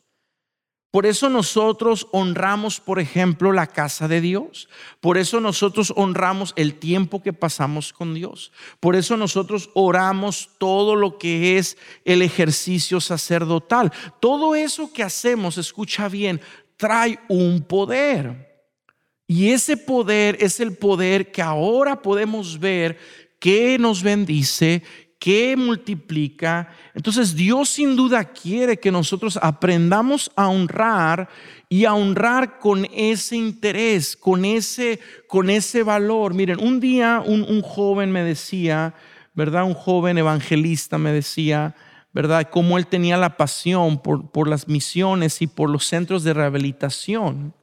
Por 0.91 1.07
eso 1.07 1.29
nosotros 1.29 2.09
honramos, 2.11 2.81
por 2.81 2.99
ejemplo, 2.99 3.53
la 3.53 3.69
casa 3.69 4.09
de 4.09 4.21
Dios. 4.21 4.69
Por 5.01 5.19
eso 5.19 5.41
nosotros 5.41 5.93
honramos 5.95 6.53
el 6.57 6.75
tiempo 6.75 7.23
que 7.23 7.33
pasamos 7.33 7.93
con 7.93 8.13
Dios. 8.15 8.51
Por 8.81 8.97
eso 8.97 9.17
nosotros 9.17 9.71
oramos 9.75 10.51
todo 10.59 10.97
lo 10.97 11.17
que 11.17 11.59
es 11.59 11.79
el 12.05 12.23
ejercicio 12.23 13.01
sacerdotal. 13.01 13.93
Todo 14.19 14.57
eso 14.57 14.93
que 14.93 15.05
hacemos, 15.05 15.59
escucha 15.59 16.09
bien, 16.09 16.41
trae 16.77 17.21
un 17.29 17.63
poder. 17.63 18.51
Y 19.29 19.51
ese 19.51 19.77
poder 19.77 20.39
es 20.41 20.59
el 20.59 20.77
poder 20.77 21.31
que 21.31 21.41
ahora 21.41 22.03
podemos 22.03 22.59
ver 22.59 22.99
que 23.39 23.79
nos 23.79 24.03
bendice, 24.03 24.83
que 25.21 25.55
multiplica. 25.55 26.71
Entonces 26.95 27.37
Dios 27.37 27.69
sin 27.69 27.95
duda 27.95 28.25
quiere 28.25 28.79
que 28.79 28.91
nosotros 28.91 29.39
aprendamos 29.41 30.33
a 30.35 30.49
honrar 30.49 31.29
y 31.69 31.85
a 31.85 31.95
honrar 31.95 32.59
con 32.59 32.89
ese 32.93 33.37
interés, 33.37 34.17
con 34.17 34.45
ese, 34.47 34.99
con 35.29 35.51
ese 35.51 35.83
valor. 35.83 36.33
Miren, 36.33 36.59
un 36.59 36.81
día 36.81 37.23
un, 37.25 37.43
un 37.43 37.61
joven 37.61 38.11
me 38.11 38.25
decía, 38.25 38.95
¿verdad? 39.35 39.65
Un 39.65 39.75
joven 39.75 40.17
evangelista 40.17 40.97
me 40.97 41.13
decía, 41.13 41.77
¿verdad? 42.15 42.49
Cómo 42.51 42.79
él 42.79 42.87
tenía 42.87 43.19
la 43.19 43.37
pasión 43.37 44.03
por, 44.03 44.31
por 44.31 44.49
las 44.49 44.69
misiones 44.69 45.43
y 45.43 45.47
por 45.47 45.69
los 45.69 45.85
centros 45.85 46.25
de 46.25 46.33
rehabilitación. 46.33 47.55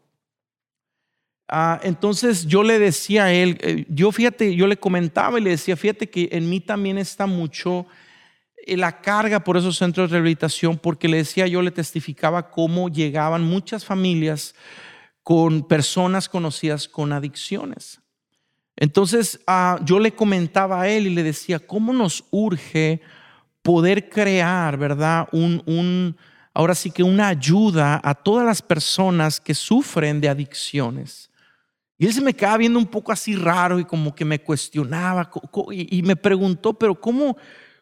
Ah, 1.48 1.80
entonces 1.84 2.46
yo 2.46 2.62
le 2.62 2.78
decía 2.78 3.26
a 3.26 3.34
él, 3.34 3.58
eh, 3.62 3.86
yo 3.88 4.12
fíjate, 4.12 4.54
yo 4.56 4.68
le 4.68 4.78
comentaba 4.78 5.40
y 5.40 5.44
le 5.44 5.52
decía, 5.52 5.78
fíjate 5.78 6.10
que 6.10 6.28
en 6.32 6.50
mí 6.50 6.60
también 6.60 6.98
está 6.98 7.26
mucho 7.26 7.86
eh, 8.66 8.76
la 8.76 9.00
carga 9.02 9.44
por 9.44 9.56
esos 9.56 9.78
centros 9.78 10.10
de 10.10 10.18
rehabilitación, 10.18 10.78
porque 10.78 11.08
le 11.08 11.18
decía, 11.18 11.48
yo 11.48 11.62
le 11.62 11.72
testificaba 11.72 12.52
cómo 12.52 12.90
llegaban 12.90 13.44
muchas 13.44 13.86
familias 13.86 14.56
con 15.24 15.66
personas 15.68 16.28
conocidas 16.28 16.88
con 16.88 17.14
adicciones. 17.14 18.02
Entonces 18.76 19.40
ah, 19.48 19.80
yo 19.84 20.00
le 20.00 20.14
comentaba 20.14 20.82
a 20.82 20.90
él 20.90 21.08
y 21.08 21.10
le 21.10 21.24
decía, 21.24 21.60
¿cómo 21.60 21.94
nos 21.94 22.24
urge 22.30 23.02
poder 23.62 24.08
crear, 24.10 24.78
verdad? 24.78 25.28
Un, 25.32 26.16
ahora 26.54 26.76
sí 26.76 26.92
que 26.92 27.04
una 27.04 27.28
ayuda 27.28 28.00
a 28.04 28.14
todas 28.14 28.46
las 28.46 28.62
personas 28.62 29.42
que 29.42 29.54
sufren 29.54 30.22
de 30.22 30.30
adicciones. 30.30 31.30
Y 31.98 32.06
él 32.06 32.14
se 32.14 32.22
me 32.22 32.34
quedaba 32.34 32.58
viendo 32.58 32.78
un 32.78 32.86
poco 32.86 33.12
así 33.12 33.36
raro 33.36 33.80
y 33.80 33.86
como 33.86 34.14
que 34.14 34.24
me 34.24 34.40
cuestionaba 34.40 35.32
y 35.72 36.04
me 36.04 36.16
preguntó, 36.16 36.74
pero 36.74 37.00
¿cómo, 37.00 37.38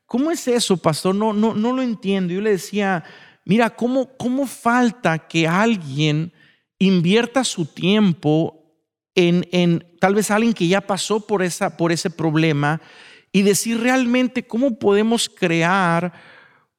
cómo 0.06 0.32
es 0.32 0.48
eso, 0.48 0.78
pastor? 0.78 1.14
No, 1.16 1.34
no, 1.34 1.54
no 1.54 1.74
lo 1.74 1.82
entiendo. 1.82 2.34
Yo 2.34 2.40
le 2.40 2.52
decía, 2.52 3.04
mira, 3.44 3.70
¿cómo, 3.72 4.16
¿cómo 4.18 4.48
falta 4.48 5.20
que 5.20 5.48
alguien 5.48 6.32
invierta 6.80 7.44
su 7.44 7.66
tiempo 7.66 8.66
en, 9.16 9.48
en 9.52 9.86
tal 10.00 10.16
vez 10.16 10.32
alguien 10.32 10.54
que 10.54 10.68
ya 10.68 10.82
pasó 10.82 11.26
por, 11.26 11.44
esa, 11.44 11.76
por 11.76 11.92
ese 11.92 12.10
problema 12.10 12.82
y 13.32 13.42
decir 13.42 13.82
realmente 13.82 14.48
cómo 14.48 14.80
podemos 14.80 15.30
crear 15.30 16.14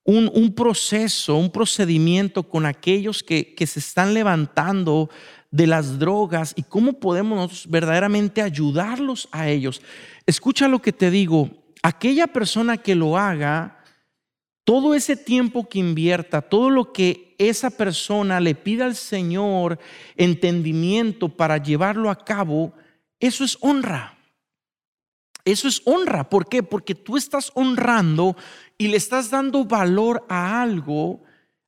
un, 0.04 0.30
un, 0.32 0.54
proceso, 0.54 1.36
un 1.36 1.50
procedimiento 1.50 2.44
con 2.44 2.64
aquellos 2.64 3.22
que, 3.22 3.54
que 3.54 3.66
se 3.66 3.80
están 3.80 4.14
levantando 4.14 5.10
de 5.56 5.66
las 5.66 5.98
drogas 5.98 6.52
y 6.54 6.62
cómo 6.64 6.92
podemos 6.94 7.66
verdaderamente 7.70 8.42
ayudarlos 8.42 9.26
a 9.32 9.48
ellos. 9.48 9.80
Escucha 10.26 10.68
lo 10.68 10.82
que 10.82 10.92
te 10.92 11.10
digo, 11.10 11.48
aquella 11.82 12.26
persona 12.26 12.76
que 12.76 12.94
lo 12.94 13.16
haga, 13.16 13.82
todo 14.64 14.92
ese 14.92 15.16
tiempo 15.16 15.66
que 15.66 15.78
invierta, 15.78 16.42
todo 16.42 16.68
lo 16.68 16.92
que 16.92 17.34
esa 17.38 17.70
persona 17.70 18.38
le 18.38 18.54
pida 18.54 18.84
al 18.84 18.96
Señor 18.96 19.78
entendimiento 20.16 21.30
para 21.30 21.56
llevarlo 21.56 22.10
a 22.10 22.22
cabo, 22.22 22.74
eso 23.18 23.42
es 23.42 23.56
honra. 23.62 24.18
Eso 25.42 25.68
es 25.68 25.80
honra. 25.86 26.28
¿Por 26.28 26.48
qué? 26.48 26.62
Porque 26.62 26.94
tú 26.94 27.16
estás 27.16 27.50
honrando 27.54 28.36
y 28.76 28.88
le 28.88 28.98
estás 28.98 29.30
dando 29.30 29.64
valor 29.64 30.22
a 30.28 30.60
algo, 30.60 31.22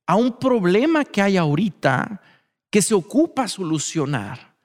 a 0.05 0.15
un 0.15 0.37
problema 0.37 1.05
que 1.05 1.23
hay 1.23 1.37
ahorita, 1.37 2.21
que 2.69 2.81
se 2.81 2.93
ocupa 2.93 3.47
solucionar. 3.47 4.55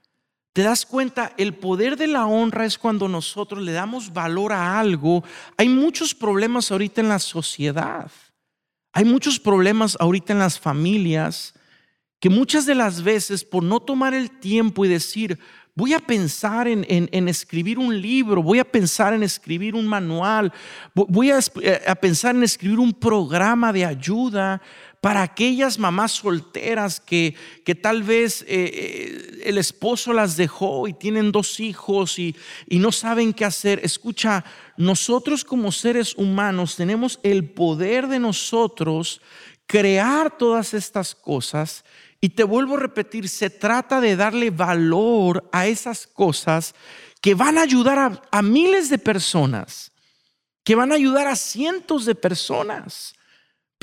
¿Te 0.53 0.63
das 0.63 0.87
cuenta? 0.87 1.33
El 1.37 1.55
poder 1.55 1.97
de 1.97 2.07
la 2.07 2.27
honra 2.27 2.65
es 2.65 2.79
cuando 2.79 3.09
nosotros 3.09 3.63
le 3.63 3.73
damos 3.73 4.13
valor 4.13 4.53
a 4.53 4.79
algo. 4.79 5.25
Hay 5.57 5.69
muchos 5.69 6.15
problemas 6.15 6.71
ahorita 6.71 7.01
en 7.01 7.09
la 7.09 7.19
sociedad. 7.19 8.11
Hay 8.93 9.05
muchos 9.05 9.41
problemas 9.41 9.97
ahorita 9.99 10.33
en 10.33 10.39
las 10.39 10.61
familias 10.61 11.55
que 12.21 12.31
muchas 12.31 12.65
de 12.65 12.75
las 12.75 13.03
veces 13.03 13.45
por 13.45 13.63
no 13.63 13.81
tomar 13.81 14.15
el 14.15 14.31
tiempo 14.31 14.85
y 14.85 14.89
decir, 14.89 15.39
voy 15.75 15.93
a 15.93 15.99
pensar 15.99 16.69
en, 16.69 17.29
escribir 17.29 17.79
un 17.79 18.01
libro, 18.01 18.43
voy 18.43 18.61
a 18.61 18.65
pensar 18.65 19.13
en 19.13 19.23
escribir 19.23 19.75
un 19.75 19.87
manual, 19.87 20.53
voy 20.95 21.31
a, 21.31 21.39
eh, 21.61 21.83
a 21.87 21.95
pensar 21.97 22.37
en 22.37 22.45
escribir 22.45 22.79
un 22.79 22.93
programa 22.93 23.73
de 23.73 23.85
ayuda, 23.85 24.63
para 25.05 25.21
aquellas 25.21 25.79
mamás 25.79 26.13
solteras 26.13 26.99
que, 26.99 27.35
que 27.63 27.75
tal 27.75 28.03
vez 28.03 28.41
eh, 28.41 28.47
eh, 28.49 29.43
el 29.45 29.59
esposo 29.59 30.15
las 30.15 30.39
dejó 30.39 30.89
y 30.89 30.95
tienen 30.95 31.31
dos 31.31 31.61
hijos 31.61 32.19
y, 32.19 32.35
y 32.71 32.79
no 32.79 32.91
saben 32.91 33.35
qué 33.35 33.45
hacer. 33.45 33.81
Escucha, 33.83 34.47
nosotros 34.79 35.45
como 35.45 35.73
seres 35.73 36.15
humanos 36.17 36.77
tenemos 36.77 37.21
el 37.23 37.45
poder 37.51 38.09
de 38.09 38.19
nosotros 38.19 39.21
crear 39.67 40.39
todas 40.39 40.73
estas 40.73 41.15
cosas. 41.15 41.85
Y 42.19 42.31
te 42.31 42.43
vuelvo 42.43 42.77
a 42.77 42.81
repetir, 42.81 43.29
se 43.29 43.51
trata 43.51 44.01
de 44.01 44.17
darle 44.17 44.49
valor 44.49 45.51
a 45.53 45.67
esas 45.67 46.07
cosas 46.07 46.75
que 47.21 47.35
van 47.35 47.59
a 47.59 47.61
ayudar 47.61 47.99
a, 47.99 48.23
a 48.31 48.41
miles 48.41 48.89
de 48.89 48.97
personas, 48.97 49.93
que 50.63 50.75
van 50.75 50.93
a 50.93 50.95
ayudar 50.95 51.27
a 51.27 51.37
cientos 51.37 52.07
de 52.07 52.15
personas 52.15 53.15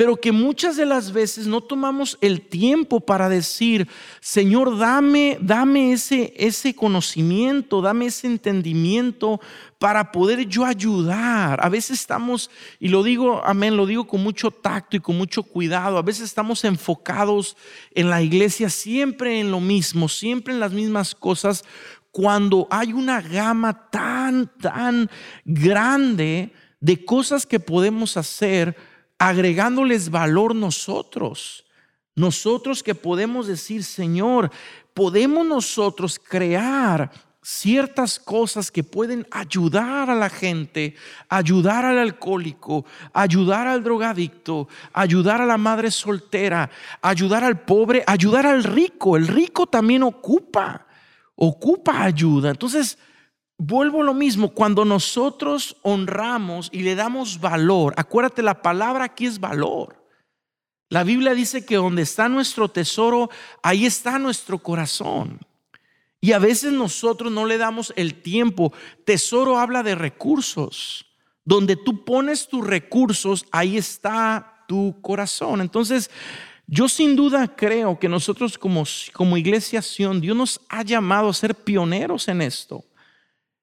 pero 0.01 0.17
que 0.17 0.31
muchas 0.31 0.77
de 0.77 0.87
las 0.87 1.13
veces 1.13 1.45
no 1.45 1.61
tomamos 1.61 2.17
el 2.21 2.41
tiempo 2.41 3.01
para 3.01 3.29
decir, 3.29 3.87
Señor, 4.19 4.79
dame, 4.79 5.37
dame 5.39 5.91
ese, 5.91 6.33
ese 6.37 6.73
conocimiento, 6.73 7.83
dame 7.83 8.07
ese 8.07 8.25
entendimiento 8.25 9.39
para 9.77 10.11
poder 10.11 10.47
yo 10.47 10.65
ayudar. 10.65 11.63
A 11.63 11.69
veces 11.69 11.99
estamos, 11.99 12.49
y 12.79 12.87
lo 12.87 13.03
digo, 13.03 13.45
amén, 13.45 13.77
lo 13.77 13.85
digo 13.85 14.07
con 14.07 14.23
mucho 14.23 14.49
tacto 14.49 14.97
y 14.97 15.01
con 15.01 15.19
mucho 15.19 15.43
cuidado, 15.43 15.99
a 15.99 16.01
veces 16.01 16.23
estamos 16.23 16.63
enfocados 16.63 17.55
en 17.93 18.09
la 18.09 18.23
iglesia 18.23 18.71
siempre 18.71 19.39
en 19.39 19.51
lo 19.51 19.59
mismo, 19.59 20.09
siempre 20.09 20.51
en 20.51 20.59
las 20.59 20.71
mismas 20.71 21.13
cosas, 21.13 21.63
cuando 22.11 22.67
hay 22.71 22.91
una 22.91 23.21
gama 23.21 23.87
tan, 23.91 24.49
tan 24.59 25.11
grande 25.45 26.51
de 26.79 27.05
cosas 27.05 27.45
que 27.45 27.59
podemos 27.59 28.17
hacer 28.17 28.75
agregándoles 29.21 30.09
valor 30.09 30.55
nosotros. 30.55 31.63
Nosotros 32.15 32.81
que 32.81 32.95
podemos 32.95 33.45
decir, 33.45 33.83
Señor, 33.83 34.49
podemos 34.95 35.45
nosotros 35.45 36.17
crear 36.17 37.11
ciertas 37.43 38.17
cosas 38.17 38.71
que 38.71 38.83
pueden 38.83 39.27
ayudar 39.29 40.09
a 40.09 40.15
la 40.15 40.27
gente, 40.27 40.95
ayudar 41.29 41.85
al 41.85 41.99
alcohólico, 41.99 42.83
ayudar 43.13 43.67
al 43.67 43.83
drogadicto, 43.83 44.67
ayudar 44.91 45.39
a 45.39 45.45
la 45.45 45.57
madre 45.57 45.91
soltera, 45.91 46.71
ayudar 46.99 47.43
al 47.43 47.59
pobre, 47.59 48.03
ayudar 48.07 48.47
al 48.47 48.63
rico. 48.63 49.17
El 49.17 49.27
rico 49.27 49.67
también 49.67 50.01
ocupa, 50.01 50.87
ocupa 51.35 52.01
ayuda. 52.01 52.49
Entonces, 52.49 52.97
vuelvo 53.63 54.01
a 54.01 54.05
lo 54.05 54.15
mismo, 54.15 54.49
cuando 54.49 54.85
nosotros 54.85 55.77
honramos 55.83 56.69
y 56.71 56.81
le 56.81 56.95
damos 56.95 57.39
valor, 57.39 57.93
acuérdate, 57.95 58.41
la 58.41 58.59
palabra 58.63 59.03
aquí 59.05 59.27
es 59.27 59.39
valor. 59.39 60.03
La 60.89 61.03
Biblia 61.03 61.35
dice 61.35 61.63
que 61.63 61.75
donde 61.75 62.01
está 62.01 62.27
nuestro 62.27 62.69
tesoro, 62.69 63.29
ahí 63.61 63.85
está 63.85 64.17
nuestro 64.17 64.57
corazón. 64.57 65.39
Y 66.19 66.31
a 66.31 66.39
veces 66.39 66.73
nosotros 66.73 67.31
no 67.31 67.45
le 67.45 67.59
damos 67.59 67.93
el 67.95 68.15
tiempo. 68.23 68.73
Tesoro 69.05 69.59
habla 69.59 69.83
de 69.83 69.93
recursos. 69.93 71.05
Donde 71.45 71.75
tú 71.75 72.03
pones 72.03 72.47
tus 72.47 72.65
recursos, 72.65 73.45
ahí 73.51 73.77
está 73.77 74.65
tu 74.67 74.99
corazón. 75.01 75.61
Entonces, 75.61 76.09
yo 76.65 76.89
sin 76.89 77.15
duda 77.15 77.55
creo 77.55 77.99
que 77.99 78.09
nosotros 78.09 78.57
como, 78.57 78.83
como 79.13 79.37
iglesia 79.37 79.81
Dios 80.19 80.35
nos 80.35 80.61
ha 80.67 80.81
llamado 80.83 81.29
a 81.29 81.33
ser 81.33 81.53
pioneros 81.55 82.27
en 82.27 82.41
esto. 82.41 82.83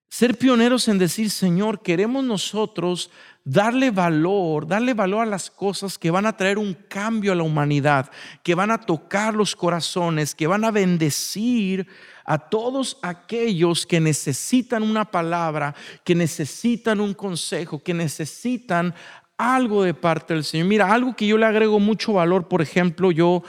Ser 0.09 0.38
pioneros 0.38 0.88
en 0.88 0.99
decir, 0.99 1.31
Señor, 1.31 1.83
queremos 1.83 2.25
nosotros 2.25 3.11
darle 3.44 3.90
valor, 3.90 4.66
darle 4.66 4.94
valor 4.94 5.23
a 5.23 5.31
las 5.31 5.51
cosas 5.51 5.99
que 5.99 6.11
van 6.11 6.27
a 6.27 6.37
traer 6.37 6.59
un 6.59 6.75
cambio 6.75 7.33
a 7.33 7.35
la 7.35 7.42
humanidad, 7.42 8.11
que 8.42 8.55
van 8.55 8.71
a 8.71 8.79
tocar 8.79 9.35
los 9.35 9.55
corazones, 9.55 10.35
que 10.35 10.47
van 10.47 10.64
a 10.64 10.71
bendecir 10.71 11.87
a 12.25 12.38
todos 12.38 12.99
aquellos 13.03 13.87
que 13.87 14.01
necesitan 14.01 14.83
una 14.83 15.11
palabra, 15.11 15.75
que 16.05 16.14
necesitan 16.14 17.01
un 17.01 17.14
consejo, 17.14 17.83
que 17.83 17.94
necesitan 17.94 18.94
algo 19.38 19.83
de 19.83 19.94
parte 19.94 20.35
del 20.35 20.44
Señor. 20.44 20.66
Mira, 20.66 20.92
algo 20.92 21.14
que 21.14 21.27
yo 21.27 21.38
le 21.38 21.47
agrego 21.47 21.81
mucho 21.81 22.14
valor, 22.14 22.49
por 22.49 22.61
ejemplo, 22.61 23.12
yo 23.12 23.42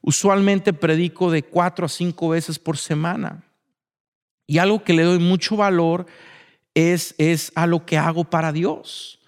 usualmente 0.00 0.72
predico 0.72 1.30
de 1.30 1.42
cuatro 1.42 1.86
a 1.86 1.88
cinco 1.88 2.30
veces 2.30 2.58
por 2.58 2.76
semana. 2.76 3.42
Y 4.46 4.58
algo 4.58 4.84
que 4.84 4.92
le 4.92 5.04
doy 5.04 5.18
mucho 5.18 5.56
valor 5.56 6.06
es, 6.74 7.14
es 7.18 7.52
a 7.54 7.66
lo 7.66 7.86
que 7.86 7.98
hago 7.98 8.24
para 8.24 8.52
Dios. 8.52 9.20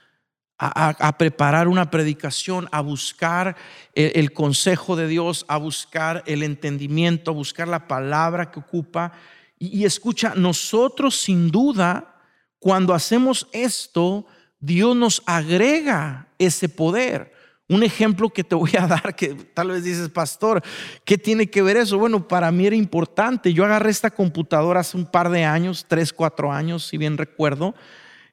A, 0.58 1.18
preparar 1.18 1.68
una 1.68 1.90
predicación, 1.90 2.66
a 2.72 2.80
buscar 2.80 3.56
el, 3.92 4.32
consejo 4.32 4.96
de 4.96 5.06
Dios, 5.06 5.44
a 5.48 5.58
buscar 5.58 6.24
el 6.26 6.42
entendimiento, 6.42 7.30
a 7.30 7.34
buscar 7.34 7.68
la 7.68 7.86
palabra 7.86 8.50
que 8.50 8.60
ocupa. 8.60 9.12
y 9.58 9.84
escucha, 9.84 10.32
nosotros 10.34 11.14
sin 11.20 11.50
duda, 11.50 12.16
cuando 12.58 12.94
hacemos 12.94 13.48
esto, 13.52 14.26
Dios 14.58 14.96
nos 14.96 15.22
agrega 15.26 16.28
ese 16.38 16.70
poder. 16.70 17.35
Un 17.68 17.82
ejemplo 17.82 18.30
que 18.30 18.44
te 18.44 18.54
voy 18.54 18.72
a 18.78 18.86
dar, 18.86 19.14
que 19.16 19.34
tal 19.34 19.68
vez 19.68 19.84
dices, 19.84 20.08
pastor, 20.08 20.62
¿qué 21.04 21.18
tiene 21.18 21.48
que 21.48 21.62
ver 21.62 21.76
eso? 21.76 21.98
Bueno, 21.98 22.26
para 22.28 22.50
mí 22.52 22.66
era 22.66 22.76
importante. 22.76 23.52
Yo 23.52 23.64
agarré 23.64 23.90
esta 23.90 24.10
computadora 24.10 24.80
hace 24.80 24.96
un 24.96 25.06
par 25.06 25.30
de 25.30 25.44
años, 25.44 25.86
tres, 25.88 26.12
cuatro 26.12 26.52
años, 26.52 26.86
si 26.86 26.96
bien 26.96 27.18
recuerdo. 27.18 27.74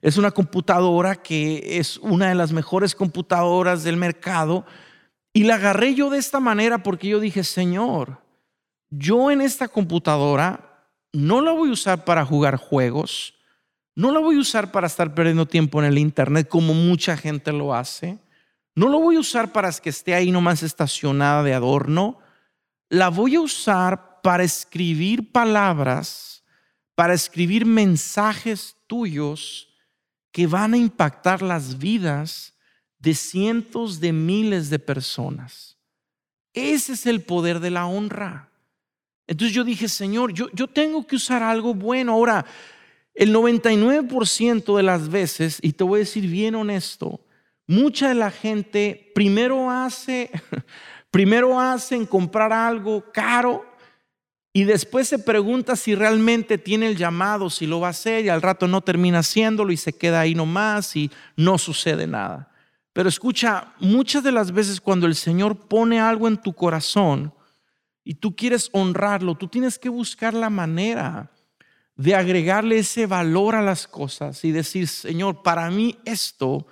Es 0.02 0.18
una 0.18 0.32
computadora 0.32 1.16
que 1.16 1.78
es 1.80 1.98
una 1.98 2.30
de 2.30 2.36
las 2.36 2.52
mejores 2.52 2.94
computadoras 2.94 3.84
del 3.84 3.98
mercado. 3.98 4.66
Y 5.34 5.46
la 5.46 5.56
agarré 5.56 5.96
yo 5.96 6.10
de 6.10 6.20
esta 6.20 6.40
manera 6.40 6.84
porque 6.84 7.08
yo 7.08 7.20
dije, 7.20 7.44
Señor, 7.44 8.20
yo 8.90 9.32
en 9.32 9.42
esta 9.42 9.68
computadora 9.68 10.88
no 11.12 11.42
la 11.42 11.52
voy 11.52 11.70
a 11.70 11.74
usar 11.74 12.06
para 12.06 12.26
jugar 12.26 12.58
juegos, 12.58 13.34
no 13.96 14.12
la 14.12 14.20
voy 14.20 14.36
a 14.36 14.40
usar 14.40 14.72
para 14.72 14.88
estar 14.88 15.14
perdiendo 15.16 15.48
tiempo 15.48 15.80
en 15.80 15.86
el 15.86 15.98
Internet 15.98 16.48
como 16.48 16.74
mucha 16.74 17.16
gente 17.18 17.52
lo 17.52 17.74
hace. 17.74 18.20
No 18.76 18.88
lo 18.90 19.00
voy 19.00 19.18
a 19.18 19.20
usar 19.20 19.52
para 19.52 19.72
que 19.72 19.90
esté 19.90 20.16
ahí 20.16 20.32
nomás 20.32 20.64
estacionada 20.64 21.44
de 21.44 21.54
adorno. 21.54 22.20
La 22.90 23.10
voy 23.10 23.36
a 23.36 23.42
usar 23.42 24.22
para 24.22 24.44
escribir 24.44 25.32
palabras, 25.32 26.44
para 26.96 27.14
escribir 27.14 27.66
mensajes 27.66 28.76
tuyos 28.88 29.70
que 30.32 30.48
van 30.48 30.74
a 30.74 30.78
impactar 30.78 31.42
las 31.42 31.78
vidas 31.78 32.54
de 32.98 33.14
cientos 33.14 34.00
de 34.00 34.14
miles 34.14 34.70
de 34.70 34.80
personas. 34.80 35.78
Ese 36.54 36.94
es 36.94 37.06
el 37.06 37.22
poder 37.22 37.60
de 37.60 37.70
la 37.70 37.86
honra. 37.86 38.50
Entonces 39.28 39.56
yo 39.56 39.64
dije, 39.64 39.88
Señor, 39.88 40.34
yo, 40.34 40.50
yo 40.54 40.68
tengo 40.68 41.06
que 41.06 41.16
usar 41.16 41.44
algo 41.44 41.74
bueno. 41.74 42.14
Ahora, 42.14 42.46
el 43.14 43.34
99% 43.34 44.76
de 44.76 44.84
las 44.84 45.10
veces, 45.10 45.60
y 45.62 45.74
te 45.74 45.84
voy 45.84 45.98
a 45.98 46.00
decir 46.00 46.28
bien 46.28 46.56
honesto, 46.56 47.20
Mucha 47.68 48.10
de 48.10 48.16
la 48.16 48.32
gente 48.32 49.12
primero 49.16 49.72
hace, 49.72 50.30
primero 51.12 51.60
hacen 51.60 52.06
comprar 52.06 52.52
algo 52.52 53.12
caro 53.12 53.66
y 54.52 54.66
después 54.66 55.08
se 55.08 55.18
pregunta 55.18 55.76
si 55.76 55.96
realmente 55.96 56.60
tiene 56.60 56.88
el 56.88 56.98
llamado, 56.98 57.50
si 57.50 57.66
lo 57.66 57.80
va 57.80 57.88
a 57.88 57.92
hacer 57.92 58.26
y 58.26 58.30
al 58.30 58.42
rato 58.42 58.68
no 58.68 58.82
termina 58.82 59.20
haciéndolo 59.20 59.72
y 59.72 59.78
se 59.78 59.94
queda 59.94 60.20
ahí 60.20 60.36
nomás 60.36 60.96
y 60.96 61.10
no 61.36 61.58
sucede 61.58 62.06
nada. 62.06 62.52
Pero 62.94 63.10
escucha, 63.10 63.74
muchas 63.80 64.24
de 64.24 64.32
las 64.32 64.52
veces 64.52 64.80
cuando 64.80 65.08
el 65.08 65.16
Señor 65.16 65.68
pone 65.68 66.00
algo 66.00 66.28
en 66.28 66.38
tu 66.38 66.54
corazón 66.54 67.34
y 68.04 68.14
tú 68.14 68.36
quieres 68.36 68.70
honrarlo, 68.74 69.36
tú 69.36 69.48
tienes 69.48 69.80
que 69.80 69.90
buscar 69.90 70.36
la 70.36 70.52
manera 70.52 71.32
de 71.96 72.14
agregarle 72.14 72.78
ese 72.78 73.08
valor 73.08 73.56
a 73.56 73.64
las 73.64 73.88
cosas 73.88 74.44
y 74.46 74.52
decir, 74.52 74.88
Señor, 74.88 75.42
para 75.42 75.72
mí 75.72 75.98
esto 76.06 76.68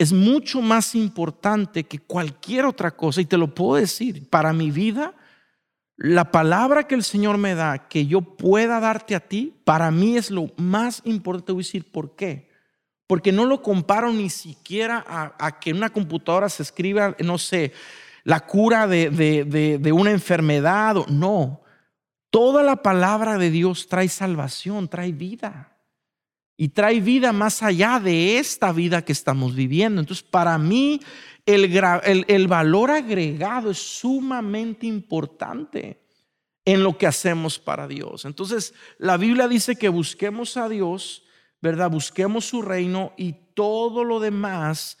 es 0.00 0.14
mucho 0.14 0.62
más 0.62 0.94
importante 0.94 1.84
que 1.84 1.98
cualquier 1.98 2.64
otra 2.64 2.90
cosa. 2.90 3.20
Y 3.20 3.26
te 3.26 3.36
lo 3.36 3.54
puedo 3.54 3.78
decir, 3.78 4.30
para 4.30 4.54
mi 4.54 4.70
vida, 4.70 5.12
la 5.98 6.30
palabra 6.30 6.84
que 6.84 6.94
el 6.94 7.04
Señor 7.04 7.36
me 7.36 7.54
da, 7.54 7.86
que 7.86 8.06
yo 8.06 8.22
pueda 8.22 8.80
darte 8.80 9.14
a 9.14 9.20
ti, 9.20 9.60
para 9.62 9.90
mí 9.90 10.16
es 10.16 10.30
lo 10.30 10.46
más 10.56 11.02
importante. 11.04 11.52
Voy 11.52 11.60
a 11.60 11.66
decir, 11.66 11.92
¿por 11.92 12.16
qué? 12.16 12.48
Porque 13.06 13.30
no 13.30 13.44
lo 13.44 13.60
comparo 13.60 14.10
ni 14.10 14.30
siquiera 14.30 15.04
a, 15.06 15.60
que 15.60 15.68
en 15.68 15.76
una 15.76 15.90
computadora 15.90 16.48
se 16.48 16.62
escriba, 16.62 17.14
no 17.22 17.36
sé, 17.36 17.74
la 18.24 18.46
cura 18.46 18.86
de, 18.86 19.10
de 19.10 19.92
una 19.92 20.12
enfermedad. 20.12 20.96
No, 21.08 21.60
toda 22.30 22.62
la 22.62 22.76
palabra 22.76 23.36
de 23.36 23.50
Dios 23.50 23.86
trae 23.86 24.08
salvación, 24.08 24.88
trae 24.88 25.12
vida 25.12 25.70
y 26.60 26.68
trae 26.68 27.00
vida 27.00 27.32
más 27.32 27.62
allá 27.62 27.98
de 27.98 28.36
esta 28.36 28.70
vida 28.70 29.02
que 29.02 29.12
estamos 29.12 29.54
viviendo. 29.54 29.98
Entonces, 29.98 30.22
para 30.22 30.58
mí, 30.58 31.00
el, 31.46 32.46
valor 32.48 32.90
agregado 32.90 33.70
es 33.70 33.78
sumamente 33.78 34.86
importante 34.86 36.04
en 36.66 36.82
lo 36.82 36.98
que 36.98 37.06
hacemos 37.06 37.58
para 37.58 37.88
Dios. 37.88 38.26
Entonces, 38.26 38.74
la 38.98 39.16
Biblia 39.16 39.48
dice 39.48 39.76
que 39.76 39.88
busquemos 39.88 40.58
a 40.58 40.68
Dios, 40.68 41.24
¿verdad? 41.62 41.90
Busquemos 41.90 42.44
su 42.44 42.60
reino 42.60 43.14
y 43.16 43.36
todo 43.54 44.04
lo 44.04 44.20
demás 44.20 44.98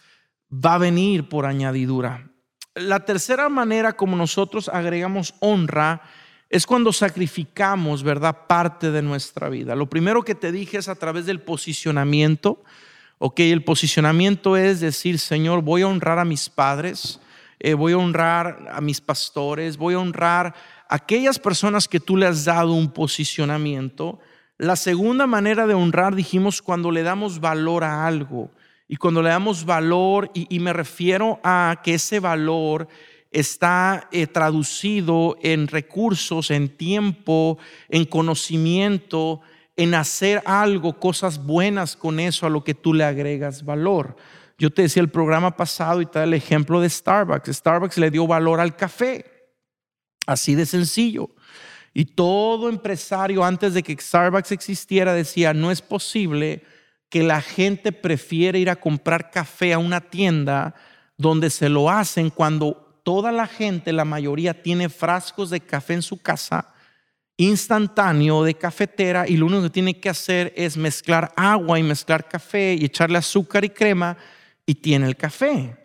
va 0.50 0.76
a 0.76 0.78
venir 0.78 1.28
por 1.28 1.44
añadidura. 1.44 2.32
La 2.74 3.04
tercera 3.04 3.50
manera 3.50 3.98
como 3.98 4.16
nosotros 4.16 4.70
agregamos 4.70 5.34
honra 5.40 6.00
es 6.50 6.66
cuando 6.66 6.92
sacrificamos, 6.92 8.02
¿verdad? 8.02 8.46
Parte 8.48 8.90
de 8.90 9.02
nuestra 9.02 9.48
vida. 9.48 9.76
Lo 9.76 9.88
primero 9.88 10.24
que 10.24 10.34
te 10.34 10.50
dije 10.50 10.78
es 10.78 10.88
a 10.88 10.96
través 10.96 11.24
del 11.24 11.40
posicionamiento. 11.40 12.64
Ok, 13.18 13.38
el 13.40 13.62
posicionamiento 13.62 14.56
es 14.56 14.80
decir, 14.80 15.20
Señor, 15.20 15.62
voy 15.62 15.82
a 15.82 15.86
honrar 15.86 16.18
a 16.18 16.24
mis 16.24 16.50
padres, 16.50 17.20
eh, 17.60 17.74
voy 17.74 17.92
a 17.92 17.98
honrar 17.98 18.68
a 18.72 18.80
mis 18.80 19.00
pastores, 19.00 19.76
voy 19.76 19.94
a 19.94 20.00
honrar 20.00 20.54
a 20.88 20.96
aquellas 20.96 21.38
personas 21.38 21.86
que 21.86 22.00
tú 22.00 22.16
le 22.16 22.26
has 22.26 22.44
dado 22.44 22.72
un 22.72 22.90
posicionamiento. 22.90 24.18
La 24.58 24.74
segunda 24.74 25.28
manera 25.28 25.68
de 25.68 25.74
honrar, 25.74 26.16
dijimos, 26.16 26.62
cuando 26.62 26.90
le 26.90 27.04
damos 27.04 27.38
valor 27.38 27.84
a 27.84 28.08
algo. 28.08 28.50
Y 28.88 28.96
cuando 28.96 29.22
le 29.22 29.28
damos 29.28 29.64
valor, 29.64 30.32
y 30.34 30.58
me 30.58 30.72
refiero 30.72 31.38
a 31.44 31.80
que 31.84 31.94
ese 31.94 32.18
valor 32.18 32.88
está 33.30 34.08
eh, 34.12 34.26
traducido 34.26 35.36
en 35.42 35.68
recursos, 35.68 36.50
en 36.50 36.68
tiempo, 36.68 37.58
en 37.88 38.04
conocimiento, 38.04 39.40
en 39.76 39.94
hacer 39.94 40.42
algo, 40.44 40.98
cosas 40.98 41.44
buenas 41.44 41.96
con 41.96 42.20
eso 42.20 42.46
a 42.46 42.50
lo 42.50 42.64
que 42.64 42.74
tú 42.74 42.92
le 42.92 43.04
agregas 43.04 43.64
valor. 43.64 44.16
Yo 44.58 44.70
te 44.70 44.82
decía 44.82 45.00
el 45.00 45.08
programa 45.10 45.56
pasado 45.56 46.02
y 46.02 46.06
te 46.06 46.18
da 46.18 46.24
el 46.24 46.34
ejemplo 46.34 46.80
de 46.80 46.90
Starbucks. 46.90 47.48
Starbucks 47.48 47.96
le 47.98 48.10
dio 48.10 48.26
valor 48.26 48.60
al 48.60 48.76
café, 48.76 49.24
así 50.26 50.54
de 50.54 50.66
sencillo. 50.66 51.30
Y 51.94 52.04
todo 52.04 52.68
empresario 52.68 53.42
antes 53.42 53.74
de 53.74 53.82
que 53.82 53.96
Starbucks 53.98 54.52
existiera 54.52 55.14
decía, 55.14 55.54
no 55.54 55.70
es 55.70 55.80
posible 55.80 56.62
que 57.08 57.22
la 57.22 57.40
gente 57.40 57.90
prefiere 57.90 58.58
ir 58.58 58.70
a 58.70 58.76
comprar 58.76 59.30
café 59.30 59.72
a 59.72 59.78
una 59.78 60.00
tienda 60.00 60.74
donde 61.16 61.50
se 61.50 61.68
lo 61.68 61.90
hacen 61.90 62.30
cuando 62.30 62.89
toda 63.10 63.32
la 63.32 63.48
gente, 63.48 63.92
la 63.92 64.04
mayoría, 64.04 64.62
tiene 64.62 64.88
frascos 64.88 65.50
de 65.50 65.58
café 65.58 65.94
en 65.94 66.02
su 66.02 66.22
casa 66.22 66.72
instantáneo 67.36 68.44
de 68.44 68.54
cafetera 68.54 69.26
y 69.26 69.36
lo 69.36 69.46
único 69.46 69.64
que 69.64 69.70
tiene 69.70 69.98
que 69.98 70.08
hacer 70.08 70.52
es 70.54 70.76
mezclar 70.76 71.32
agua 71.34 71.76
y 71.76 71.82
mezclar 71.82 72.28
café 72.28 72.74
y 72.74 72.84
echarle 72.84 73.18
azúcar 73.18 73.64
y 73.64 73.70
crema 73.70 74.16
y 74.64 74.76
tiene 74.76 75.08
el 75.08 75.16
café. 75.16 75.76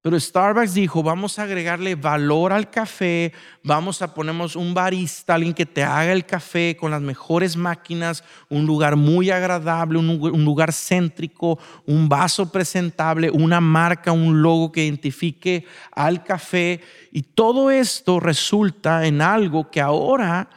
Pero 0.00 0.18
Starbucks 0.18 0.74
dijo, 0.74 1.02
vamos 1.02 1.38
a 1.38 1.42
agregarle 1.42 1.96
valor 1.96 2.52
al 2.52 2.70
café, 2.70 3.32
vamos 3.64 4.00
a 4.00 4.14
ponernos 4.14 4.54
un 4.54 4.72
barista, 4.72 5.34
alguien 5.34 5.52
que 5.52 5.66
te 5.66 5.82
haga 5.82 6.12
el 6.12 6.24
café 6.24 6.76
con 6.78 6.92
las 6.92 7.02
mejores 7.02 7.56
máquinas, 7.56 8.22
un 8.48 8.64
lugar 8.64 8.94
muy 8.94 9.30
agradable, 9.30 9.98
un 9.98 10.44
lugar 10.44 10.72
céntrico, 10.72 11.58
un 11.84 12.08
vaso 12.08 12.52
presentable, 12.52 13.28
una 13.28 13.60
marca, 13.60 14.12
un 14.12 14.40
logo 14.40 14.70
que 14.70 14.84
identifique 14.84 15.66
al 15.90 16.22
café. 16.22 16.80
Y 17.10 17.22
todo 17.22 17.72
esto 17.72 18.20
resulta 18.20 19.04
en 19.04 19.20
algo 19.20 19.68
que 19.68 19.80
ahora, 19.80 20.48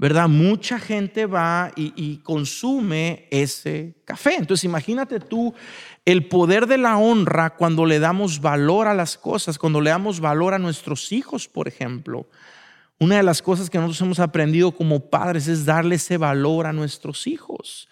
¿verdad? 0.00 0.30
Mucha 0.30 0.78
gente 0.78 1.26
va 1.26 1.72
y, 1.76 1.92
y 1.94 2.20
consume 2.22 3.28
ese 3.30 3.96
café. 4.06 4.36
Entonces 4.38 4.64
imagínate 4.64 5.20
tú 5.20 5.52
el 6.06 6.26
poder 6.26 6.66
de 6.66 6.78
la 6.78 6.96
honra 6.96 7.50
cuando 7.50 7.84
le 7.84 7.98
damos 7.98 8.40
valor 8.40 8.88
a 8.88 8.94
las 8.94 9.18
cosas, 9.18 9.58
cuando 9.58 9.82
le 9.82 9.90
damos 9.90 10.18
valor 10.18 10.54
a 10.54 10.58
nuestros 10.58 11.12
hijos, 11.12 11.48
por 11.48 11.68
ejemplo. 11.68 12.26
Una 12.98 13.18
de 13.18 13.22
las 13.22 13.42
cosas 13.42 13.68
que 13.68 13.76
nosotros 13.76 14.00
hemos 14.00 14.20
aprendido 14.20 14.72
como 14.72 15.10
padres 15.10 15.48
es 15.48 15.66
darle 15.66 15.96
ese 15.96 16.16
valor 16.16 16.66
a 16.66 16.72
nuestros 16.72 17.26
hijos. 17.26 17.86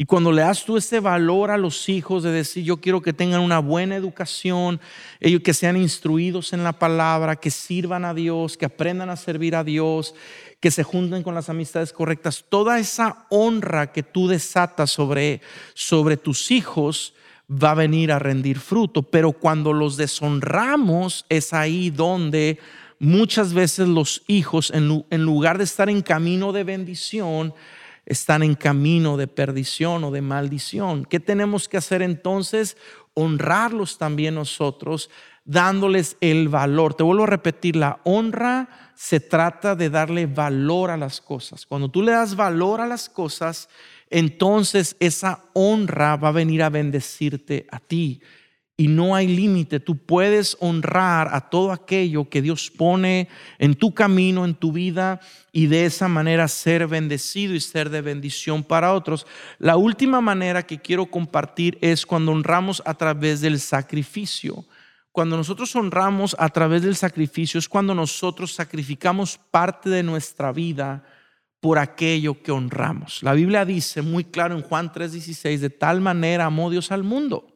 Y 0.00 0.06
cuando 0.06 0.32
le 0.32 0.40
das 0.40 0.64
tú 0.64 0.78
ese 0.78 0.98
valor 0.98 1.50
a 1.50 1.58
los 1.58 1.90
hijos 1.90 2.22
de 2.22 2.32
decir, 2.32 2.64
yo 2.64 2.78
quiero 2.78 3.02
que 3.02 3.12
tengan 3.12 3.42
una 3.42 3.58
buena 3.58 3.96
educación, 3.96 4.80
ellos 5.20 5.42
que 5.42 5.52
sean 5.52 5.76
instruidos 5.76 6.54
en 6.54 6.64
la 6.64 6.72
palabra, 6.72 7.36
que 7.36 7.50
sirvan 7.50 8.06
a 8.06 8.14
Dios, 8.14 8.56
que 8.56 8.64
aprendan 8.64 9.10
a 9.10 9.16
servir 9.16 9.54
a 9.54 9.62
Dios, 9.62 10.14
que 10.58 10.70
se 10.70 10.84
junten 10.84 11.22
con 11.22 11.34
las 11.34 11.50
amistades 11.50 11.92
correctas, 11.92 12.46
toda 12.48 12.78
esa 12.78 13.26
honra 13.28 13.92
que 13.92 14.02
tú 14.02 14.26
desatas 14.26 14.90
sobre, 14.90 15.42
sobre 15.74 16.16
tus 16.16 16.50
hijos 16.50 17.12
va 17.50 17.72
a 17.72 17.74
venir 17.74 18.10
a 18.10 18.18
rendir 18.18 18.58
fruto. 18.58 19.02
Pero 19.02 19.32
cuando 19.32 19.74
los 19.74 19.98
deshonramos 19.98 21.26
es 21.28 21.52
ahí 21.52 21.90
donde 21.90 22.58
muchas 23.00 23.52
veces 23.52 23.86
los 23.86 24.22
hijos, 24.28 24.70
en, 24.70 25.04
en 25.10 25.24
lugar 25.26 25.58
de 25.58 25.64
estar 25.64 25.90
en 25.90 26.00
camino 26.00 26.52
de 26.52 26.64
bendición, 26.64 27.52
están 28.10 28.42
en 28.42 28.56
camino 28.56 29.16
de 29.16 29.28
perdición 29.28 30.02
o 30.02 30.10
de 30.10 30.20
maldición. 30.20 31.04
¿Qué 31.04 31.20
tenemos 31.20 31.68
que 31.68 31.76
hacer 31.76 32.02
entonces? 32.02 32.76
Honrarlos 33.14 33.98
también 33.98 34.34
nosotros, 34.34 35.10
dándoles 35.44 36.16
el 36.20 36.48
valor. 36.48 36.94
Te 36.94 37.04
vuelvo 37.04 37.22
a 37.22 37.28
repetir, 37.28 37.76
la 37.76 38.00
honra 38.02 38.92
se 38.96 39.20
trata 39.20 39.76
de 39.76 39.90
darle 39.90 40.26
valor 40.26 40.90
a 40.90 40.96
las 40.96 41.20
cosas. 41.20 41.66
Cuando 41.66 41.88
tú 41.88 42.02
le 42.02 42.10
das 42.10 42.34
valor 42.34 42.80
a 42.80 42.88
las 42.88 43.08
cosas, 43.08 43.68
entonces 44.10 44.96
esa 44.98 45.44
honra 45.52 46.16
va 46.16 46.30
a 46.30 46.32
venir 46.32 46.64
a 46.64 46.68
bendecirte 46.68 47.68
a 47.70 47.78
ti 47.78 48.20
y 48.80 48.88
no 48.88 49.14
hay 49.14 49.26
límite. 49.26 49.78
Tú 49.78 49.98
puedes 49.98 50.56
honrar 50.58 51.28
a 51.34 51.50
todo 51.50 51.70
aquello 51.70 52.30
que 52.30 52.40
Dios 52.40 52.70
pone 52.70 53.28
en 53.58 53.74
tu 53.74 53.92
camino, 53.92 54.46
en 54.46 54.54
tu 54.54 54.72
vida, 54.72 55.20
y 55.52 55.66
de 55.66 55.84
esa 55.84 56.08
manera 56.08 56.48
ser 56.48 56.86
bendecido 56.86 57.52
y 57.52 57.60
ser 57.60 57.90
de 57.90 58.00
bendición 58.00 58.64
para 58.64 58.94
otros. 58.94 59.26
La 59.58 59.76
última 59.76 60.22
manera 60.22 60.62
que 60.62 60.80
quiero 60.80 61.04
compartir 61.04 61.76
es 61.82 62.06
cuando 62.06 62.32
honramos 62.32 62.82
a 62.86 62.94
través 62.94 63.42
del 63.42 63.60
sacrificio. 63.60 64.64
Cuando 65.12 65.36
nosotros 65.36 65.76
honramos 65.76 66.34
a 66.38 66.48
través 66.48 66.80
del 66.80 66.96
sacrificio 66.96 67.58
es 67.58 67.68
cuando 67.68 67.94
nosotros 67.94 68.54
sacrificamos 68.54 69.38
parte 69.50 69.90
de 69.90 70.02
nuestra 70.02 70.52
vida 70.52 71.04
por 71.60 71.78
aquello 71.78 72.42
que 72.42 72.50
honramos. 72.50 73.22
La 73.22 73.34
Biblia 73.34 73.66
dice 73.66 74.00
muy 74.00 74.24
claro 74.24 74.56
en 74.56 74.62
Juan 74.62 74.90
3:16, 74.90 75.60
de 75.60 75.68
tal 75.68 76.00
manera 76.00 76.46
amó 76.46 76.70
Dios 76.70 76.90
al 76.90 77.04
mundo 77.04 77.49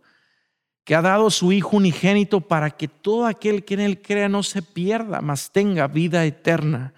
que 0.85 0.95
ha 0.95 1.03
dado 1.03 1.31
su 1.31 1.53
Hijo 1.53 1.79
unigénito 1.79 2.41
para 2.41 2.71
que 2.71 2.89
todo 2.89 3.27
aquel 3.27 3.65
que 3.65 3.75
en 3.75 3.81
Él 3.81 4.03
crea 4.03 4.29
no 4.29 4.43
se 4.43 4.63
pierda, 4.63 5.21
mas 5.21 5.51
tenga 5.51 5.89
vida 5.89 6.25
eterna. 6.25 6.93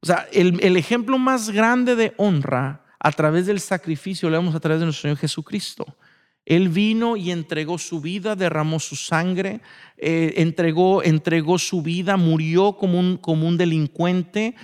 O 0.00 0.06
sea, 0.06 0.26
el, 0.32 0.76
ejemplo 0.76 1.16
más 1.18 1.50
grande 1.50 1.94
de 1.94 2.12
honra 2.16 2.82
a 2.98 3.12
través 3.12 3.46
del 3.46 3.60
sacrificio 3.60 4.28
lo 4.28 4.38
vemos 4.38 4.54
a 4.54 4.60
través 4.60 4.80
de 4.80 4.86
nuestro 4.86 5.02
Señor 5.02 5.18
Jesucristo. 5.18 5.96
Él 6.44 6.68
vino 6.68 7.16
y 7.16 7.30
entregó 7.30 7.78
su 7.78 8.00
vida, 8.00 8.34
derramó 8.34 8.80
su 8.80 8.96
sangre, 8.96 9.60
eh, 9.96 10.34
entregó, 10.38 11.04
entregó 11.04 11.56
su 11.56 11.82
vida, 11.82 12.16
murió 12.16 12.76
como 12.76 12.98
un, 12.98 13.16
como 13.16 13.46
un 13.46 13.56
delincuente 13.56 14.56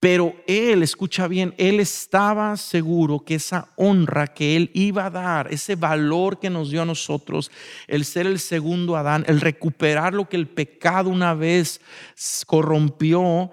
pero 0.00 0.34
él, 0.46 0.82
escucha 0.82 1.28
bien, 1.28 1.54
él 1.58 1.78
estaba 1.78 2.56
seguro 2.56 3.20
que 3.20 3.34
esa 3.34 3.68
honra 3.76 4.28
que 4.28 4.56
él 4.56 4.70
iba 4.72 5.04
a 5.04 5.10
dar, 5.10 5.52
ese 5.52 5.76
valor 5.76 6.40
que 6.40 6.48
nos 6.48 6.70
dio 6.70 6.80
a 6.80 6.86
nosotros, 6.86 7.50
el 7.86 8.06
ser 8.06 8.26
el 8.26 8.38
segundo 8.38 8.96
Adán, 8.96 9.26
el 9.28 9.42
recuperar 9.42 10.14
lo 10.14 10.26
que 10.26 10.38
el 10.38 10.48
pecado 10.48 11.10
una 11.10 11.34
vez 11.34 11.82
corrompió, 12.46 13.50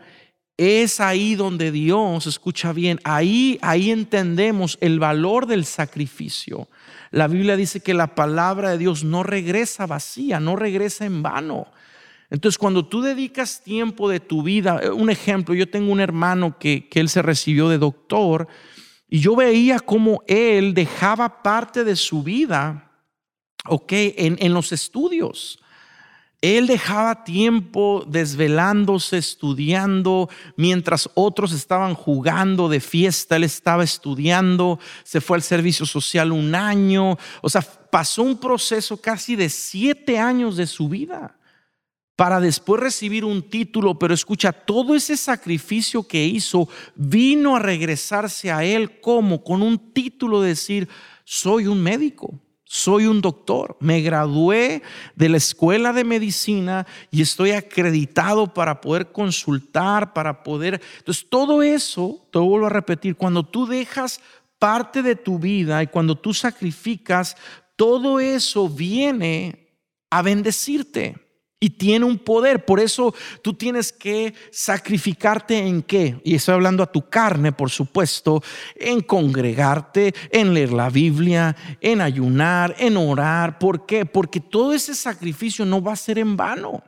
es 0.55 1.01
ahí 1.01 1.35
donde 1.35 1.69
Dios, 1.69 2.25
escucha 2.25 2.71
bien, 2.71 2.99
ahí 3.03 3.59
ahí 3.61 3.91
entendemos 3.91 4.77
el 4.79 4.99
valor 4.99 5.47
del 5.47 5.65
sacrificio. 5.65 6.69
La 7.11 7.27
Biblia 7.27 7.57
dice 7.57 7.81
que 7.81 7.93
la 7.93 8.15
palabra 8.15 8.71
de 8.71 8.77
Dios 8.77 9.03
no 9.03 9.21
regresa 9.23 9.85
vacía, 9.85 10.39
no 10.39 10.55
regresa 10.55 11.05
en 11.05 11.21
vano. 11.21 11.67
Entonces, 12.29 12.57
cuando 12.57 12.85
tú 12.85 13.01
dedicas 13.01 13.61
tiempo 13.63 14.09
de 14.09 14.19
tu 14.19 14.43
vida, 14.43 14.79
eh, 14.81 14.89
un 14.89 15.09
ejemplo, 15.09 15.55
yo 15.55 15.69
tengo 15.69 15.91
un 15.91 16.01
hermano 16.01 16.57
que, 16.59 16.89
él 16.93 17.09
se 17.09 17.21
recibió 17.21 17.69
de 17.69 17.77
doctor 17.77 18.47
y 19.07 19.19
yo 19.19 19.35
veía 19.35 19.79
cómo 19.79 20.23
él 20.27 20.73
dejaba 20.73 21.41
parte 21.41 21.83
de 21.85 21.95
su 21.95 22.23
vida, 22.23 22.91
ok, 23.65 23.91
en, 23.91 24.37
en 24.39 24.53
los 24.53 24.73
estudios. 24.73 25.59
Él 26.41 26.67
dejaba 26.67 27.23
tiempo 27.23 28.05
desvelándose, 28.07 29.17
estudiando, 29.17 30.29
mientras 30.55 31.09
otros 31.15 31.51
estaban 31.53 31.95
jugando 31.95 32.67
de 32.69 32.79
fiesta, 32.79 33.37
él 33.37 33.45
estaba 33.45 33.83
estudiando, 33.83 34.79
se 35.03 35.21
fue 35.21 35.37
al 35.37 35.41
servicio 35.41 35.85
social 35.85 36.31
un 36.31 36.53
año, 36.53 37.17
o 37.41 37.49
sea, 37.49 37.61
pasó 37.61 38.21
un 38.21 38.37
proceso 38.37 38.97
casi 38.97 39.35
de 39.35 39.49
siete 39.49 40.19
años 40.19 40.57
de 40.57 40.67
su 40.67 40.89
vida 40.89 41.37
para 42.17 42.39
después 42.39 42.81
recibir 42.81 43.23
un 43.23 43.43
título, 43.43 43.99
pero 43.99 44.11
escucha, 44.11 44.51
todo 44.51 44.95
ese 44.95 45.15
sacrificio 45.15 46.01
que 46.01 46.25
hizo 46.25 46.67
vino 46.95 47.55
a 47.55 47.59
regresarse 47.59 48.51
a 48.51 48.63
él 48.63 48.99
como 48.99 49.43
con 49.43 49.61
un 49.61 49.93
título 49.93 50.41
de 50.41 50.49
decir, 50.49 50.89
soy 51.23 51.67
un 51.67 51.79
médico, 51.79 52.33
soy 52.63 53.05
un 53.05 53.21
doctor, 53.21 53.77
me 53.79 54.01
gradué 54.01 54.81
de 55.15 55.29
la 55.29 55.37
escuela 55.37 55.93
de 55.93 56.03
medicina 56.03 56.87
y 57.11 57.21
estoy 57.21 57.51
acreditado 57.51 58.51
para 58.51 58.81
poder 58.81 59.11
consultar, 59.11 60.13
para 60.13 60.41
poder... 60.41 60.81
Entonces, 60.97 61.27
todo 61.29 61.61
eso, 61.61 62.27
te 62.31 62.39
vuelvo 62.39 62.65
a 62.65 62.69
repetir, 62.69 63.15
cuando 63.15 63.43
tú 63.43 63.67
dejas 63.67 64.21
parte 64.57 65.03
de 65.03 65.15
tu 65.15 65.37
vida 65.37 65.83
y 65.83 65.87
cuando 65.87 66.17
tú 66.17 66.33
sacrificas, 66.33 67.37
todo 67.75 68.19
eso 68.19 68.67
viene 68.67 69.69
a 70.09 70.23
bendecirte 70.23 71.26
y 71.59 71.71
tiene 71.71 72.05
un 72.05 72.19
poder. 72.19 72.65
Por 72.65 72.79
eso 72.79 73.13
tú 73.41 73.53
tienes 73.53 73.91
que 73.91 74.33
sacrificarte 74.51 75.57
en 75.57 75.81
qué. 75.81 76.19
Y 76.23 76.35
estoy 76.35 76.55
hablando 76.55 76.83
a 76.83 76.91
tu 76.91 77.09
carne, 77.09 77.51
por 77.51 77.69
supuesto, 77.69 78.43
en 78.75 79.01
congregarte, 79.01 80.13
en 80.31 80.53
leer 80.53 80.73
la 80.73 80.89
Biblia, 80.89 81.55
en 81.81 82.01
ayunar, 82.01 82.75
en 82.77 82.97
orar. 82.97 83.59
¿Por 83.59 83.85
qué? 83.85 84.05
Porque 84.05 84.39
todo 84.39 84.73
ese 84.73 84.93
sacrificio 84.93 85.65
no 85.65 85.81
va 85.81 85.93
a 85.93 85.97
ser 85.97 86.19
en 86.19 86.37
vano. 86.37 86.83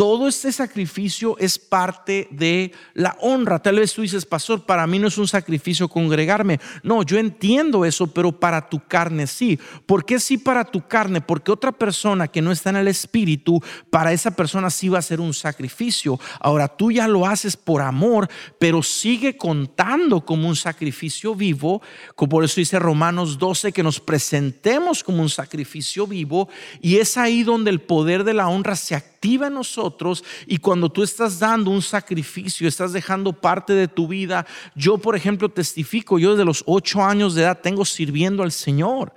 Todo 0.00 0.28
este 0.28 0.50
sacrificio 0.50 1.36
es 1.36 1.58
parte 1.58 2.26
de 2.30 2.72
la 2.94 3.18
honra. 3.20 3.58
Tal 3.58 3.80
vez 3.80 3.92
tú 3.92 4.00
dices, 4.00 4.24
pastor, 4.24 4.64
para 4.64 4.86
mí 4.86 4.98
no 4.98 5.08
es 5.08 5.18
un 5.18 5.28
sacrificio 5.28 5.90
congregarme. 5.90 6.58
No, 6.82 7.02
yo 7.02 7.18
entiendo 7.18 7.84
eso, 7.84 8.06
pero 8.06 8.32
para 8.32 8.66
tu 8.70 8.80
carne 8.80 9.26
sí. 9.26 9.58
¿Por 9.84 10.06
qué 10.06 10.18
sí 10.18 10.38
para 10.38 10.64
tu 10.64 10.88
carne? 10.88 11.20
Porque 11.20 11.52
otra 11.52 11.70
persona 11.70 12.28
que 12.28 12.40
no 12.40 12.50
está 12.50 12.70
en 12.70 12.76
el 12.76 12.88
espíritu, 12.88 13.62
para 13.90 14.14
esa 14.14 14.30
persona 14.30 14.70
sí 14.70 14.88
va 14.88 15.00
a 15.00 15.02
ser 15.02 15.20
un 15.20 15.34
sacrificio. 15.34 16.18
Ahora 16.40 16.66
tú 16.66 16.90
ya 16.90 17.06
lo 17.06 17.26
haces 17.26 17.54
por 17.58 17.82
amor, 17.82 18.30
pero 18.58 18.82
sigue 18.82 19.36
contando 19.36 20.24
como 20.24 20.48
un 20.48 20.56
sacrificio 20.56 21.34
vivo. 21.34 21.82
Por 22.16 22.42
eso 22.42 22.58
dice 22.58 22.78
Romanos 22.78 23.36
12 23.36 23.70
que 23.70 23.82
nos 23.82 24.00
presentemos 24.00 25.04
como 25.04 25.20
un 25.20 25.28
sacrificio 25.28 26.06
vivo. 26.06 26.48
Y 26.80 26.96
es 26.96 27.18
ahí 27.18 27.42
donde 27.42 27.68
el 27.68 27.82
poder 27.82 28.24
de 28.24 28.32
la 28.32 28.48
honra 28.48 28.76
se 28.76 28.94
activa 29.20 29.48
en 29.48 29.54
nosotros 29.54 30.24
y 30.46 30.56
cuando 30.56 30.88
tú 30.88 31.02
estás 31.02 31.38
dando 31.38 31.70
un 31.70 31.82
sacrificio, 31.82 32.66
estás 32.66 32.94
dejando 32.94 33.34
parte 33.34 33.74
de 33.74 33.86
tu 33.86 34.08
vida. 34.08 34.46
Yo, 34.74 34.96
por 34.96 35.14
ejemplo, 35.14 35.50
testifico, 35.50 36.18
yo 36.18 36.30
desde 36.30 36.46
los 36.46 36.64
ocho 36.66 37.04
años 37.04 37.34
de 37.34 37.42
edad 37.42 37.60
tengo 37.60 37.84
sirviendo 37.84 38.42
al 38.42 38.50
Señor 38.50 39.12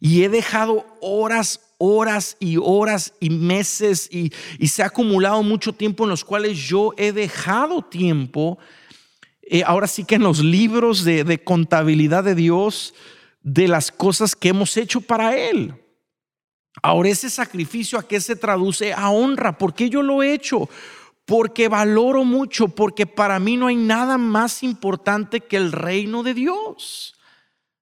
y 0.00 0.24
he 0.24 0.28
dejado 0.28 0.84
horas, 1.00 1.60
horas 1.78 2.36
y 2.40 2.56
horas 2.60 3.12
y 3.20 3.30
meses 3.30 4.08
y, 4.10 4.32
se 4.66 4.82
ha 4.82 4.86
acumulado 4.86 5.44
mucho 5.44 5.72
tiempo 5.72 6.02
en 6.02 6.10
los 6.10 6.24
cuales 6.24 6.58
yo 6.58 6.92
he 6.96 7.12
dejado 7.12 7.82
tiempo. 7.82 8.58
Eh, 9.42 9.62
ahora 9.64 9.86
sí 9.86 10.02
que 10.02 10.16
en 10.16 10.24
los 10.24 10.40
libros 10.40 11.04
de, 11.04 11.22
de 11.22 11.44
contabilidad 11.44 12.24
de 12.24 12.34
Dios, 12.34 12.94
de 13.44 13.68
las 13.68 13.92
cosas 13.92 14.34
que 14.34 14.48
hemos 14.48 14.76
hecho 14.76 15.00
para 15.00 15.36
Él. 15.36 15.85
Ahora 16.82 17.08
ese 17.08 17.30
sacrificio 17.30 17.98
a 17.98 18.06
qué 18.06 18.20
se 18.20 18.36
traduce? 18.36 18.92
A 18.92 19.10
honra. 19.10 19.56
¿Por 19.56 19.74
qué 19.74 19.88
yo 19.88 20.02
lo 20.02 20.22
he 20.22 20.32
hecho? 20.32 20.68
Porque 21.24 21.68
valoro 21.68 22.24
mucho, 22.24 22.68
porque 22.68 23.06
para 23.06 23.38
mí 23.38 23.56
no 23.56 23.66
hay 23.66 23.76
nada 23.76 24.18
más 24.18 24.62
importante 24.62 25.40
que 25.40 25.56
el 25.56 25.72
reino 25.72 26.22
de 26.22 26.34
Dios. 26.34 27.14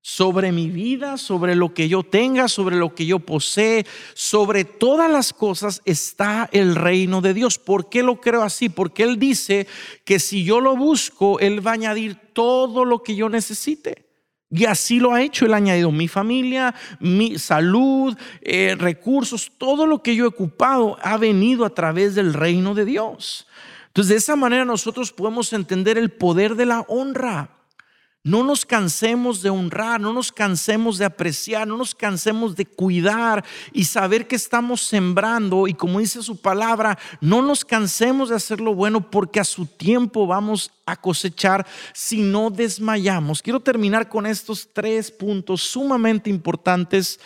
Sobre 0.00 0.52
mi 0.52 0.68
vida, 0.68 1.16
sobre 1.16 1.54
lo 1.54 1.72
que 1.72 1.88
yo 1.88 2.02
tenga, 2.02 2.46
sobre 2.48 2.76
lo 2.76 2.94
que 2.94 3.06
yo 3.06 3.20
posee, 3.20 3.86
sobre 4.12 4.64
todas 4.64 5.10
las 5.10 5.32
cosas 5.32 5.80
está 5.86 6.48
el 6.52 6.74
reino 6.74 7.22
de 7.22 7.32
Dios. 7.32 7.58
¿Por 7.58 7.88
qué 7.88 8.02
lo 8.02 8.20
creo 8.20 8.42
así? 8.42 8.68
Porque 8.68 9.02
Él 9.02 9.18
dice 9.18 9.66
que 10.04 10.20
si 10.20 10.44
yo 10.44 10.60
lo 10.60 10.76
busco, 10.76 11.40
Él 11.40 11.66
va 11.66 11.70
a 11.70 11.74
añadir 11.74 12.16
todo 12.34 12.84
lo 12.84 13.02
que 13.02 13.16
yo 13.16 13.30
necesite. 13.30 14.13
Y 14.50 14.66
así 14.66 15.00
lo 15.00 15.12
ha 15.12 15.22
hecho. 15.22 15.46
Él 15.46 15.54
ha 15.54 15.58
añadido 15.58 15.90
mi 15.90 16.08
familia, 16.08 16.74
mi 17.00 17.38
salud, 17.38 18.16
eh, 18.42 18.76
recursos, 18.78 19.50
todo 19.58 19.86
lo 19.86 20.02
que 20.02 20.14
yo 20.14 20.24
he 20.24 20.28
ocupado 20.28 20.96
ha 21.02 21.16
venido 21.16 21.64
a 21.64 21.70
través 21.70 22.14
del 22.14 22.34
reino 22.34 22.74
de 22.74 22.84
Dios. 22.84 23.46
Entonces, 23.88 24.10
de 24.10 24.16
esa 24.16 24.36
manera 24.36 24.64
nosotros 24.64 25.12
podemos 25.12 25.52
entender 25.52 25.98
el 25.98 26.10
poder 26.10 26.56
de 26.56 26.66
la 26.66 26.80
honra. 26.88 27.50
No 28.26 28.42
nos 28.42 28.64
cansemos 28.64 29.42
de 29.42 29.50
honrar, 29.50 30.00
no 30.00 30.10
nos 30.10 30.32
cansemos 30.32 30.96
de 30.96 31.04
apreciar, 31.04 31.68
no 31.68 31.76
nos 31.76 31.94
cansemos 31.94 32.56
de 32.56 32.64
cuidar 32.64 33.44
y 33.70 33.84
saber 33.84 34.26
que 34.26 34.34
estamos 34.34 34.80
sembrando 34.80 35.68
y 35.68 35.74
como 35.74 36.00
dice 36.00 36.22
su 36.22 36.38
palabra, 36.38 36.98
no 37.20 37.42
nos 37.42 37.66
cansemos 37.66 38.30
de 38.30 38.36
hacer 38.36 38.62
lo 38.62 38.74
bueno 38.74 39.10
porque 39.10 39.40
a 39.40 39.44
su 39.44 39.66
tiempo 39.66 40.26
vamos 40.26 40.70
a 40.86 40.96
cosechar 40.96 41.66
si 41.92 42.22
no 42.22 42.48
desmayamos. 42.48 43.42
Quiero 43.42 43.60
terminar 43.60 44.08
con 44.08 44.24
estos 44.24 44.70
tres 44.72 45.10
puntos 45.10 45.60
sumamente 45.60 46.30
importantes 46.30 47.20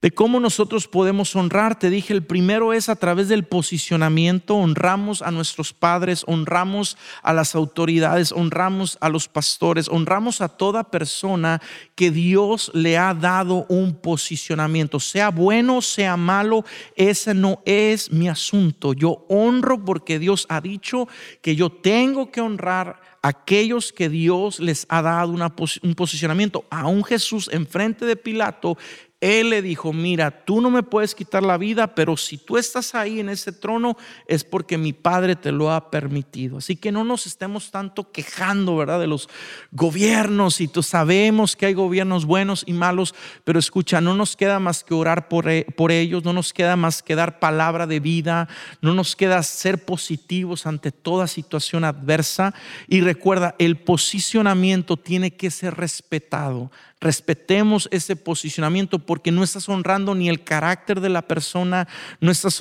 de 0.00 0.12
cómo 0.12 0.38
nosotros 0.38 0.86
podemos 0.86 1.34
honrar. 1.34 1.78
Te 1.78 1.90
dije, 1.90 2.12
el 2.12 2.22
primero 2.22 2.72
es 2.72 2.88
a 2.88 2.96
través 2.96 3.28
del 3.28 3.44
posicionamiento, 3.44 4.54
honramos 4.54 5.22
a 5.22 5.30
nuestros 5.30 5.72
padres, 5.72 6.22
honramos 6.26 6.96
a 7.22 7.32
las 7.32 7.56
autoridades, 7.56 8.30
honramos 8.30 8.96
a 9.00 9.08
los 9.08 9.26
pastores, 9.26 9.88
honramos 9.88 10.40
a 10.40 10.48
toda 10.48 10.84
persona 10.84 11.60
que 11.96 12.12
Dios 12.12 12.70
le 12.74 12.96
ha 12.96 13.12
dado 13.12 13.66
un 13.68 13.94
posicionamiento, 13.94 15.00
sea 15.00 15.30
bueno, 15.30 15.82
sea 15.82 16.16
malo, 16.16 16.64
ese 16.94 17.34
no 17.34 17.60
es 17.64 18.12
mi 18.12 18.28
asunto. 18.28 18.92
Yo 18.92 19.26
honro 19.28 19.84
porque 19.84 20.20
Dios 20.20 20.46
ha 20.48 20.60
dicho 20.60 21.08
que 21.42 21.56
yo 21.56 21.70
tengo 21.70 22.30
que 22.30 22.40
honrar 22.40 23.00
aquellos 23.22 23.92
que 23.92 24.08
Dios 24.08 24.60
les 24.60 24.86
ha 24.88 25.02
dado 25.02 25.32
un 25.32 25.94
posicionamiento. 25.94 26.64
A 26.70 26.86
un 26.86 27.04
Jesús 27.04 27.50
enfrente 27.52 28.04
de 28.06 28.16
Pilato 28.16 28.78
él 29.20 29.50
le 29.50 29.62
dijo, 29.62 29.92
mira, 29.92 30.44
tú 30.44 30.60
no 30.60 30.70
me 30.70 30.84
puedes 30.84 31.16
quitar 31.16 31.42
la 31.42 31.58
vida, 31.58 31.94
pero 31.96 32.16
si 32.16 32.38
tú 32.38 32.56
estás 32.56 32.94
ahí 32.94 33.18
en 33.18 33.28
ese 33.28 33.50
trono 33.50 33.96
es 34.28 34.44
porque 34.44 34.78
mi 34.78 34.92
Padre 34.92 35.34
te 35.34 35.50
lo 35.50 35.72
ha 35.72 35.90
permitido. 35.90 36.58
Así 36.58 36.76
que 36.76 36.92
no 36.92 37.02
nos 37.02 37.26
estemos 37.26 37.72
tanto 37.72 38.12
quejando, 38.12 38.76
¿verdad? 38.76 39.00
De 39.00 39.08
los 39.08 39.28
gobiernos 39.72 40.60
y 40.60 40.68
tú 40.68 40.84
sabemos 40.84 41.56
que 41.56 41.66
hay 41.66 41.74
gobiernos 41.74 42.26
buenos 42.26 42.62
y 42.64 42.72
malos, 42.74 43.12
pero 43.42 43.58
escucha, 43.58 44.00
no 44.00 44.14
nos 44.14 44.36
queda 44.36 44.60
más 44.60 44.84
que 44.84 44.94
orar 44.94 45.26
por, 45.26 45.48
e, 45.48 45.64
por 45.64 45.90
ellos, 45.90 46.22
no 46.22 46.32
nos 46.32 46.52
queda 46.52 46.76
más 46.76 47.02
que 47.02 47.16
dar 47.16 47.40
palabra 47.40 47.88
de 47.88 47.98
vida, 47.98 48.48
no 48.82 48.94
nos 48.94 49.16
queda 49.16 49.42
ser 49.42 49.84
positivos 49.84 50.64
ante 50.64 50.92
toda 50.92 51.26
situación 51.26 51.82
adversa. 51.82 52.54
Y 52.86 53.00
recuerda, 53.00 53.56
el 53.58 53.78
posicionamiento 53.78 54.96
tiene 54.96 55.32
que 55.32 55.50
ser 55.50 55.74
respetado 55.74 56.70
respetemos 57.00 57.88
ese 57.92 58.16
posicionamiento 58.16 58.98
porque 58.98 59.30
no 59.30 59.44
estás 59.44 59.68
honrando 59.68 60.14
ni 60.14 60.28
el 60.28 60.42
carácter 60.42 61.00
de 61.00 61.08
la 61.08 61.22
persona, 61.22 61.86
no 62.20 62.32
estás, 62.32 62.60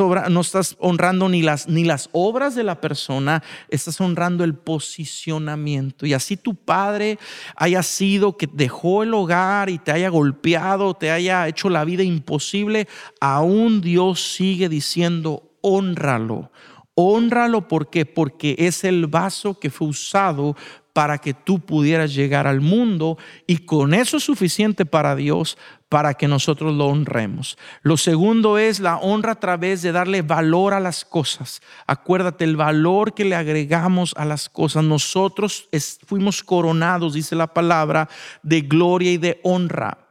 honrando 0.79 1.29
ni 1.29 1.41
las, 1.41 2.09
obras 2.11 2.55
de 2.55 2.63
la 2.63 2.79
persona, 2.79 3.43
estás 3.69 3.99
honrando 3.99 4.43
el 4.43 4.53
posicionamiento. 4.53 6.05
Y 6.05 6.13
así 6.13 6.38
tu 6.38 6.55
padre 6.55 7.17
haya 7.55 7.81
sido 7.81 8.38
que 8.38 8.47
dejó 8.51 9.03
el 9.03 9.13
hogar 9.13 9.69
y 9.69 9.79
te 9.79 9.91
haya 9.91 10.09
golpeado, 10.09 10.93
te 10.93 11.11
haya 11.11 11.47
hecho 11.47 11.69
la 11.69 11.83
vida 11.83 12.03
imposible, 12.03 12.88
aún 13.19 13.81
Dios 13.81 14.33
sigue 14.33 14.69
diciendo, 14.69 15.51
honralo. 15.61 16.51
Honralo 16.99 17.67
¿por 17.67 17.89
porque 18.15 18.55
es 18.57 18.83
el 18.83 19.05
vaso 19.05 19.59
que 19.59 19.69
fue 19.69 19.88
usado 19.88 20.55
para 20.97 21.19
que 21.19 21.35
tú 21.35 21.59
pudieras 21.59 22.15
llegar 22.15 22.47
al 22.47 22.59
mundo 22.59 23.19
y 23.45 23.59
con 23.59 23.93
eso 23.93 24.17
es 24.17 24.23
suficiente 24.23 24.83
para 24.83 25.15
Dios 25.15 25.55
para 25.89 26.15
que 26.15 26.27
nosotros 26.27 26.73
lo 26.73 26.87
honremos. 26.87 27.55
Lo 27.83 27.97
segundo 27.97 28.57
es 28.57 28.79
la 28.79 28.97
honra 28.97 29.33
a 29.33 29.39
través 29.39 29.83
de 29.83 29.91
darle 29.91 30.23
valor 30.23 30.73
a 30.73 30.79
las 30.79 31.05
cosas. 31.05 31.61
Acuérdate 31.85 32.45
el 32.45 32.57
valor 32.57 33.13
que 33.13 33.25
le 33.25 33.35
agregamos 33.35 34.15
a 34.17 34.25
las 34.25 34.49
cosas. 34.49 34.83
Nosotros 34.85 35.69
fuimos 36.07 36.41
coronados, 36.41 37.13
dice 37.13 37.35
la 37.35 37.53
palabra, 37.53 38.09
de 38.41 38.61
gloria 38.61 39.11
y 39.11 39.17
de 39.17 39.39
honra 39.43 40.06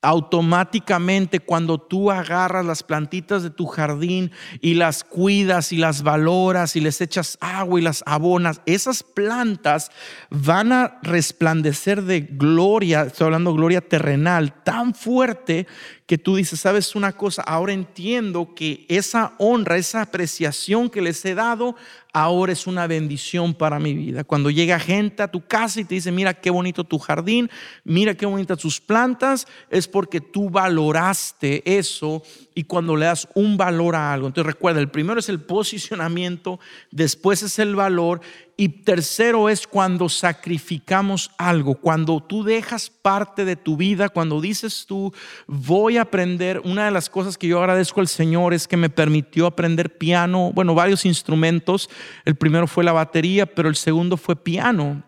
automáticamente 0.00 1.40
cuando 1.40 1.78
tú 1.78 2.10
agarras 2.12 2.64
las 2.64 2.84
plantitas 2.84 3.42
de 3.42 3.50
tu 3.50 3.66
jardín 3.66 4.30
y 4.60 4.74
las 4.74 5.02
cuidas 5.02 5.72
y 5.72 5.76
las 5.76 6.02
valoras 6.02 6.76
y 6.76 6.80
les 6.80 7.00
echas 7.00 7.36
agua 7.40 7.80
y 7.80 7.82
las 7.82 8.04
abonas, 8.06 8.60
esas 8.64 9.02
plantas 9.02 9.90
van 10.30 10.72
a 10.72 11.00
resplandecer 11.02 12.02
de 12.02 12.20
gloria, 12.20 13.02
estoy 13.02 13.26
hablando 13.26 13.50
de 13.50 13.56
gloria 13.56 13.80
terrenal, 13.80 14.62
tan 14.62 14.94
fuerte 14.94 15.66
que 16.08 16.16
tú 16.16 16.36
dices, 16.36 16.60
sabes 16.60 16.96
una 16.96 17.12
cosa, 17.12 17.42
ahora 17.42 17.74
entiendo 17.74 18.54
que 18.54 18.86
esa 18.88 19.34
honra, 19.36 19.76
esa 19.76 20.00
apreciación 20.00 20.88
que 20.88 21.02
les 21.02 21.22
he 21.26 21.34
dado, 21.34 21.76
ahora 22.14 22.50
es 22.50 22.66
una 22.66 22.86
bendición 22.86 23.52
para 23.52 23.78
mi 23.78 23.92
vida. 23.92 24.24
Cuando 24.24 24.48
llega 24.48 24.80
gente 24.80 25.22
a 25.22 25.30
tu 25.30 25.46
casa 25.46 25.80
y 25.80 25.84
te 25.84 25.96
dice, 25.96 26.10
mira 26.10 26.32
qué 26.32 26.48
bonito 26.48 26.82
tu 26.82 26.98
jardín, 26.98 27.50
mira 27.84 28.14
qué 28.14 28.24
bonitas 28.24 28.56
tus 28.56 28.80
plantas, 28.80 29.46
es 29.68 29.86
porque 29.86 30.22
tú 30.22 30.48
valoraste 30.48 31.62
eso 31.78 32.22
y 32.54 32.64
cuando 32.64 32.96
le 32.96 33.04
das 33.04 33.28
un 33.34 33.58
valor 33.58 33.94
a 33.94 34.14
algo. 34.14 34.28
Entonces 34.28 34.50
recuerda, 34.50 34.80
el 34.80 34.90
primero 34.90 35.20
es 35.20 35.28
el 35.28 35.42
posicionamiento, 35.42 36.58
después 36.90 37.42
es 37.42 37.58
el 37.58 37.76
valor 37.76 38.22
y 38.60 38.68
tercero 38.70 39.48
es 39.48 39.68
cuando 39.68 40.08
sacrificamos 40.08 41.30
algo, 41.38 41.76
cuando 41.76 42.20
tú 42.20 42.42
dejas 42.42 42.90
parte 42.90 43.44
de 43.44 43.54
tu 43.54 43.76
vida, 43.76 44.08
cuando 44.08 44.40
dices 44.40 44.84
tú, 44.84 45.14
voy 45.46 45.96
a 45.96 46.02
aprender, 46.02 46.60
una 46.64 46.86
de 46.86 46.90
las 46.90 47.08
cosas 47.08 47.38
que 47.38 47.46
yo 47.46 47.60
agradezco 47.60 48.00
al 48.00 48.08
Señor 48.08 48.52
es 48.52 48.66
que 48.66 48.76
me 48.76 48.90
permitió 48.90 49.46
aprender 49.46 49.96
piano, 49.96 50.50
bueno, 50.52 50.74
varios 50.74 51.04
instrumentos. 51.04 51.88
El 52.24 52.34
primero 52.34 52.66
fue 52.66 52.82
la 52.82 52.90
batería, 52.90 53.46
pero 53.46 53.68
el 53.68 53.76
segundo 53.76 54.16
fue 54.16 54.34
piano. 54.34 55.04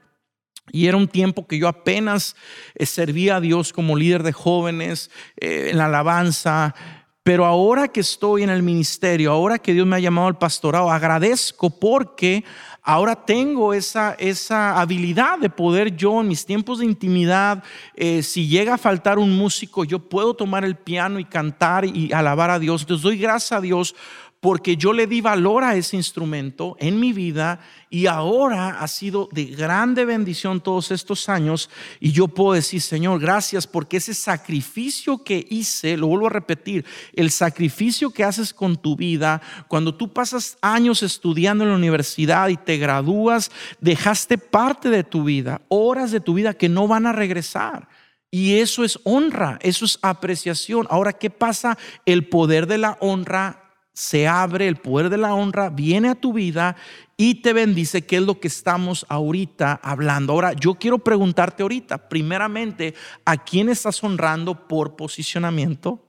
Y 0.71 0.87
era 0.87 0.97
un 0.97 1.09
tiempo 1.09 1.49
que 1.49 1.59
yo 1.59 1.67
apenas 1.67 2.37
eh, 2.77 2.87
servía 2.87 3.37
a 3.37 3.41
Dios 3.41 3.73
como 3.73 3.97
líder 3.97 4.23
de 4.23 4.33
jóvenes, 4.33 5.11
eh, 5.41 5.71
en 5.73 5.79
la 5.79 5.87
alabanza, 5.87 6.77
pero 7.23 7.45
ahora 7.45 7.89
que 7.89 8.01
estoy 8.01 8.43
en 8.43 8.51
el 8.51 8.63
ministerio, 8.63 9.31
ahora 9.31 9.59
que 9.59 9.75
Dios 9.75 9.87
me 9.87 9.97
ha 9.97 10.01
llamado 10.01 10.27
al 10.27 10.39
pastorado, 10.39 10.91
agradezco 10.91 11.69
porque 11.69 12.45
ahora 12.91 13.15
tengo 13.15 13.73
esa, 13.73 14.15
esa 14.19 14.81
habilidad 14.81 15.39
de 15.39 15.49
poder 15.49 15.95
yo 15.95 16.21
en 16.21 16.29
mis 16.29 16.45
tiempos 16.45 16.81
de 16.81 16.87
intimidad, 16.87 17.63
eh, 17.95 18.23
si 18.23 18.49
llega 18.49 18.75
a 18.75 18.79
faltar 18.79 19.19
un 19.19 19.37
músico, 19.37 19.85
yo 19.85 20.01
puedo 20.01 20.35
tomar 20.35 20.65
el 20.65 20.75
piano 20.75 21.21
y 21.21 21.25
cantar 21.25 21.85
y 21.85 22.13
alabar 22.13 22.51
a 22.51 22.59
Dios. 22.59 22.83
Entonces 22.83 23.05
doy 23.05 23.17
gracias 23.17 23.53
a 23.53 23.61
Dios 23.61 23.95
porque 24.41 24.79
yo 24.79 24.95
le 24.95 25.07
di 25.07 25.21
valor 25.21 25.65
a 25.65 25.77
ese 25.77 25.97
instrumento 25.97 26.75
en 26.81 26.99
mi 26.99 27.13
vida 27.13 27.61
y 27.91 28.07
ahora 28.07 28.81
ha 28.81 28.89
sido 28.89 29.29
de 29.33 29.45
grande 29.45 30.07
bendición 30.07 30.63
todos 30.63 30.91
estos 30.91 31.29
años 31.29 31.69
y 32.01 32.13
yo 32.13 32.27
puedo 32.27 32.55
decir, 32.55 32.81
Señor, 32.81 33.21
gracias 33.21 33.67
porque 33.67 33.99
ese 33.99 34.15
sacrificio 34.15 35.23
que 35.23 35.47
hice, 35.51 35.99
lo 35.99 36.07
vuelvo 36.07 36.29
a 36.29 36.31
repetir, 36.31 36.87
el 37.13 37.31
sacrificio 37.31 38.11
que 38.11 38.25
haces 38.25 38.55
con 38.55 38.79
tu 38.79 38.97
vida, 38.97 39.43
cuando 39.69 39.95
tú 39.95 40.11
pasas 40.11 40.57
años 40.63 41.03
estudiando 41.03 41.65
en 41.65 41.71
la 41.71 41.77
universidad 41.77 42.49
y 42.49 42.57
te 42.57 42.79
gradúas, 42.79 43.51
dejaste 43.79 44.39
parte 44.39 44.89
de 44.89 45.05
tu 45.05 45.25
vida, 45.25 45.61
horas 45.69 46.13
de 46.13 46.21
tu 46.21 46.33
vida 46.33 46.55
que 46.55 46.71
no 46.71 46.89
van 46.89 47.07
a 47.07 47.13
regresar. 47.13 47.89
Y 48.33 48.59
eso 48.59 48.85
es 48.85 49.01
honra, 49.03 49.59
eso 49.61 49.85
es 49.85 49.99
apreciación. 50.03 50.87
Ahora, 50.89 51.13
¿qué 51.13 51.31
pasa? 51.31 51.77
El 52.07 52.29
poder 52.29 52.69
de 52.69 52.79
la 52.79 52.97
honra 53.01 53.60
se 53.93 54.29
abre, 54.29 54.69
el 54.69 54.77
poder 54.77 55.11
de 55.11 55.19
la 55.19 55.35
honra 55.35 55.69
viene 55.69 56.09
a 56.09 56.15
tu 56.15 56.33
vida 56.33 56.77
y 57.17 57.37
te 57.43 57.53
bendice, 57.53 58.07
que 58.07 58.17
es 58.17 58.23
lo 58.23 58.41
que 58.41 58.49
estamos 58.49 59.05
ahorita 59.09 59.81
hablando. 59.83 60.33
Ahora, 60.33 60.53
yo 60.53 60.75
quiero 60.75 60.99
preguntarte 60.99 61.63
ahorita, 61.63 62.09
primeramente, 62.09 62.95
¿a 63.25 63.37
quién 63.37 63.69
estás 63.69 64.03
honrando 64.03 64.69
por 64.69 64.97
posicionamiento? 64.97 66.07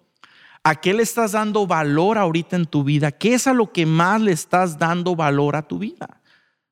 ¿A 0.64 0.76
qué 0.76 0.94
le 0.94 1.04
estás 1.04 1.32
dando 1.32 1.66
valor 1.66 2.18
ahorita 2.18 2.56
en 2.56 2.66
tu 2.66 2.84
vida? 2.84 3.12
¿Qué 3.12 3.34
es 3.34 3.48
a 3.48 3.54
lo 3.54 3.74
que 3.74 3.86
más 3.86 4.22
le 4.22 4.32
estás 4.32 4.78
dando 4.78 5.16
valor 5.16 5.56
a 5.56 5.68
tu 5.68 5.80
vida? 5.80 6.22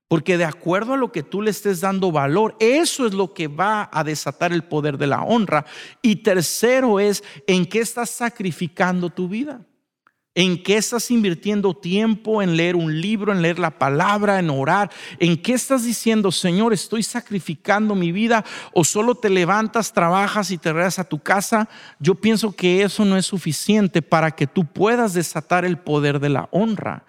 Porque 0.07 0.37
de 0.37 0.45
acuerdo 0.45 0.93
a 0.93 0.97
lo 0.97 1.11
que 1.11 1.23
tú 1.23 1.41
le 1.41 1.51
estés 1.51 1.81
dando 1.81 2.11
valor, 2.11 2.55
eso 2.59 3.05
es 3.07 3.13
lo 3.13 3.33
que 3.33 3.47
va 3.47 3.89
a 3.91 4.03
desatar 4.03 4.53
el 4.53 4.63
poder 4.63 4.97
de 4.97 5.07
la 5.07 5.23
honra. 5.23 5.65
Y 6.01 6.17
tercero 6.17 6.99
es, 6.99 7.23
¿en 7.45 7.65
qué 7.65 7.79
estás 7.79 8.11
sacrificando 8.11 9.09
tu 9.09 9.27
vida? 9.27 9.61
¿En 10.39 10.63
qué 10.63 10.77
estás 10.77 11.11
invirtiendo 11.11 11.73
tiempo 11.73 12.41
en 12.41 12.55
leer 12.55 12.77
un 12.77 13.01
libro, 13.01 13.33
en 13.33 13.41
leer 13.41 13.59
la 13.59 13.71
palabra, 13.71 14.39
en 14.39 14.49
orar? 14.49 14.89
¿En 15.19 15.35
qué 15.35 15.51
estás 15.51 15.83
diciendo, 15.83 16.31
Señor, 16.31 16.71
estoy 16.71 17.03
sacrificando 17.03 17.93
mi 17.93 18.13
vida? 18.13 18.45
¿O 18.71 18.85
solo 18.85 19.15
te 19.15 19.29
levantas, 19.29 19.91
trabajas 19.91 20.49
y 20.51 20.57
te 20.57 20.71
regresas 20.71 20.99
a 20.99 21.09
tu 21.09 21.19
casa? 21.19 21.67
Yo 21.99 22.15
pienso 22.15 22.53
que 22.53 22.83
eso 22.83 23.03
no 23.03 23.17
es 23.17 23.25
suficiente 23.25 24.01
para 24.01 24.31
que 24.31 24.47
tú 24.47 24.63
puedas 24.63 25.13
desatar 25.13 25.65
el 25.65 25.77
poder 25.77 26.21
de 26.21 26.29
la 26.29 26.47
honra. 26.51 27.03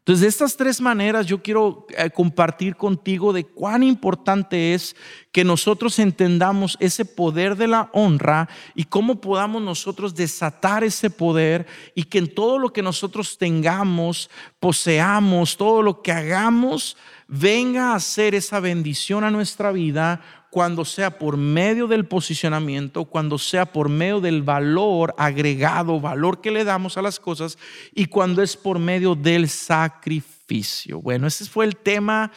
Entonces, 0.00 0.22
de 0.22 0.28
estas 0.28 0.56
tres 0.56 0.80
maneras 0.80 1.26
yo 1.26 1.42
quiero 1.42 1.86
eh, 1.90 2.08
compartir 2.10 2.74
contigo 2.74 3.34
de 3.34 3.44
cuán 3.44 3.82
importante 3.82 4.72
es 4.72 4.96
que 5.30 5.44
nosotros 5.44 5.98
entendamos 5.98 6.78
ese 6.80 7.04
poder 7.04 7.54
de 7.54 7.68
la 7.68 7.90
honra 7.92 8.48
y 8.74 8.84
cómo 8.84 9.20
podamos 9.20 9.60
nosotros 9.60 10.14
desatar 10.14 10.84
ese 10.84 11.10
poder 11.10 11.66
y 11.94 12.04
que 12.04 12.16
en 12.16 12.34
todo 12.34 12.58
lo 12.58 12.72
que 12.72 12.82
nosotros 12.82 13.36
tengamos, 13.36 14.30
poseamos, 14.58 15.58
todo 15.58 15.82
lo 15.82 16.00
que 16.00 16.12
hagamos, 16.12 16.96
venga 17.28 17.94
a 17.94 18.00
ser 18.00 18.34
esa 18.34 18.58
bendición 18.58 19.22
a 19.22 19.30
nuestra 19.30 19.70
vida 19.70 20.39
cuando 20.50 20.84
sea 20.84 21.16
por 21.16 21.36
medio 21.36 21.86
del 21.86 22.06
posicionamiento, 22.06 23.04
cuando 23.04 23.38
sea 23.38 23.66
por 23.66 23.88
medio 23.88 24.20
del 24.20 24.42
valor 24.42 25.14
agregado, 25.16 26.00
valor 26.00 26.40
que 26.40 26.50
le 26.50 26.64
damos 26.64 26.98
a 26.98 27.02
las 27.02 27.20
cosas 27.20 27.56
y 27.94 28.06
cuando 28.06 28.42
es 28.42 28.56
por 28.56 28.80
medio 28.80 29.14
del 29.14 29.48
sacrificio. 29.48 31.00
Bueno, 31.00 31.28
ese 31.28 31.44
fue 31.44 31.64
el 31.64 31.76
tema 31.76 32.32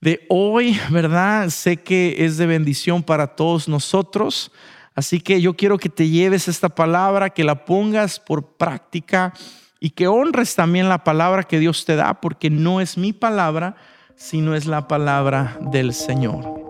de 0.00 0.26
hoy, 0.28 0.78
¿verdad? 0.90 1.48
Sé 1.50 1.76
que 1.76 2.24
es 2.24 2.36
de 2.36 2.46
bendición 2.46 3.04
para 3.04 3.28
todos 3.28 3.68
nosotros. 3.68 4.50
Así 4.96 5.20
que 5.20 5.40
yo 5.40 5.54
quiero 5.54 5.78
que 5.78 5.88
te 5.88 6.08
lleves 6.08 6.48
esta 6.48 6.68
palabra, 6.68 7.30
que 7.30 7.44
la 7.44 7.64
pongas 7.64 8.18
por 8.18 8.56
práctica 8.56 9.32
y 9.78 9.90
que 9.90 10.08
honres 10.08 10.56
también 10.56 10.88
la 10.88 11.04
palabra 11.04 11.44
que 11.44 11.60
Dios 11.60 11.84
te 11.84 11.94
da, 11.94 12.20
porque 12.20 12.50
no 12.50 12.80
es 12.80 12.98
mi 12.98 13.12
palabra, 13.12 13.76
sino 14.16 14.56
es 14.56 14.66
la 14.66 14.88
palabra 14.88 15.56
del 15.70 15.94
Señor. 15.94 16.67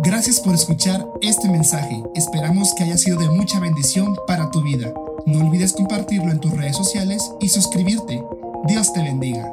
Gracias 0.00 0.40
por 0.40 0.54
escuchar 0.54 1.06
este 1.22 1.48
mensaje. 1.48 2.02
Esperamos 2.14 2.74
que 2.74 2.84
haya 2.84 2.98
sido 2.98 3.18
de 3.18 3.30
mucha 3.30 3.58
bendición 3.60 4.14
para 4.26 4.50
tu 4.50 4.62
vida. 4.62 4.92
No 5.24 5.46
olvides 5.46 5.72
compartirlo 5.72 6.30
en 6.30 6.38
tus 6.38 6.52
redes 6.52 6.76
sociales 6.76 7.32
y 7.40 7.48
suscribirte. 7.48 8.22
Dios 8.66 8.92
te 8.92 9.02
bendiga. 9.02 9.50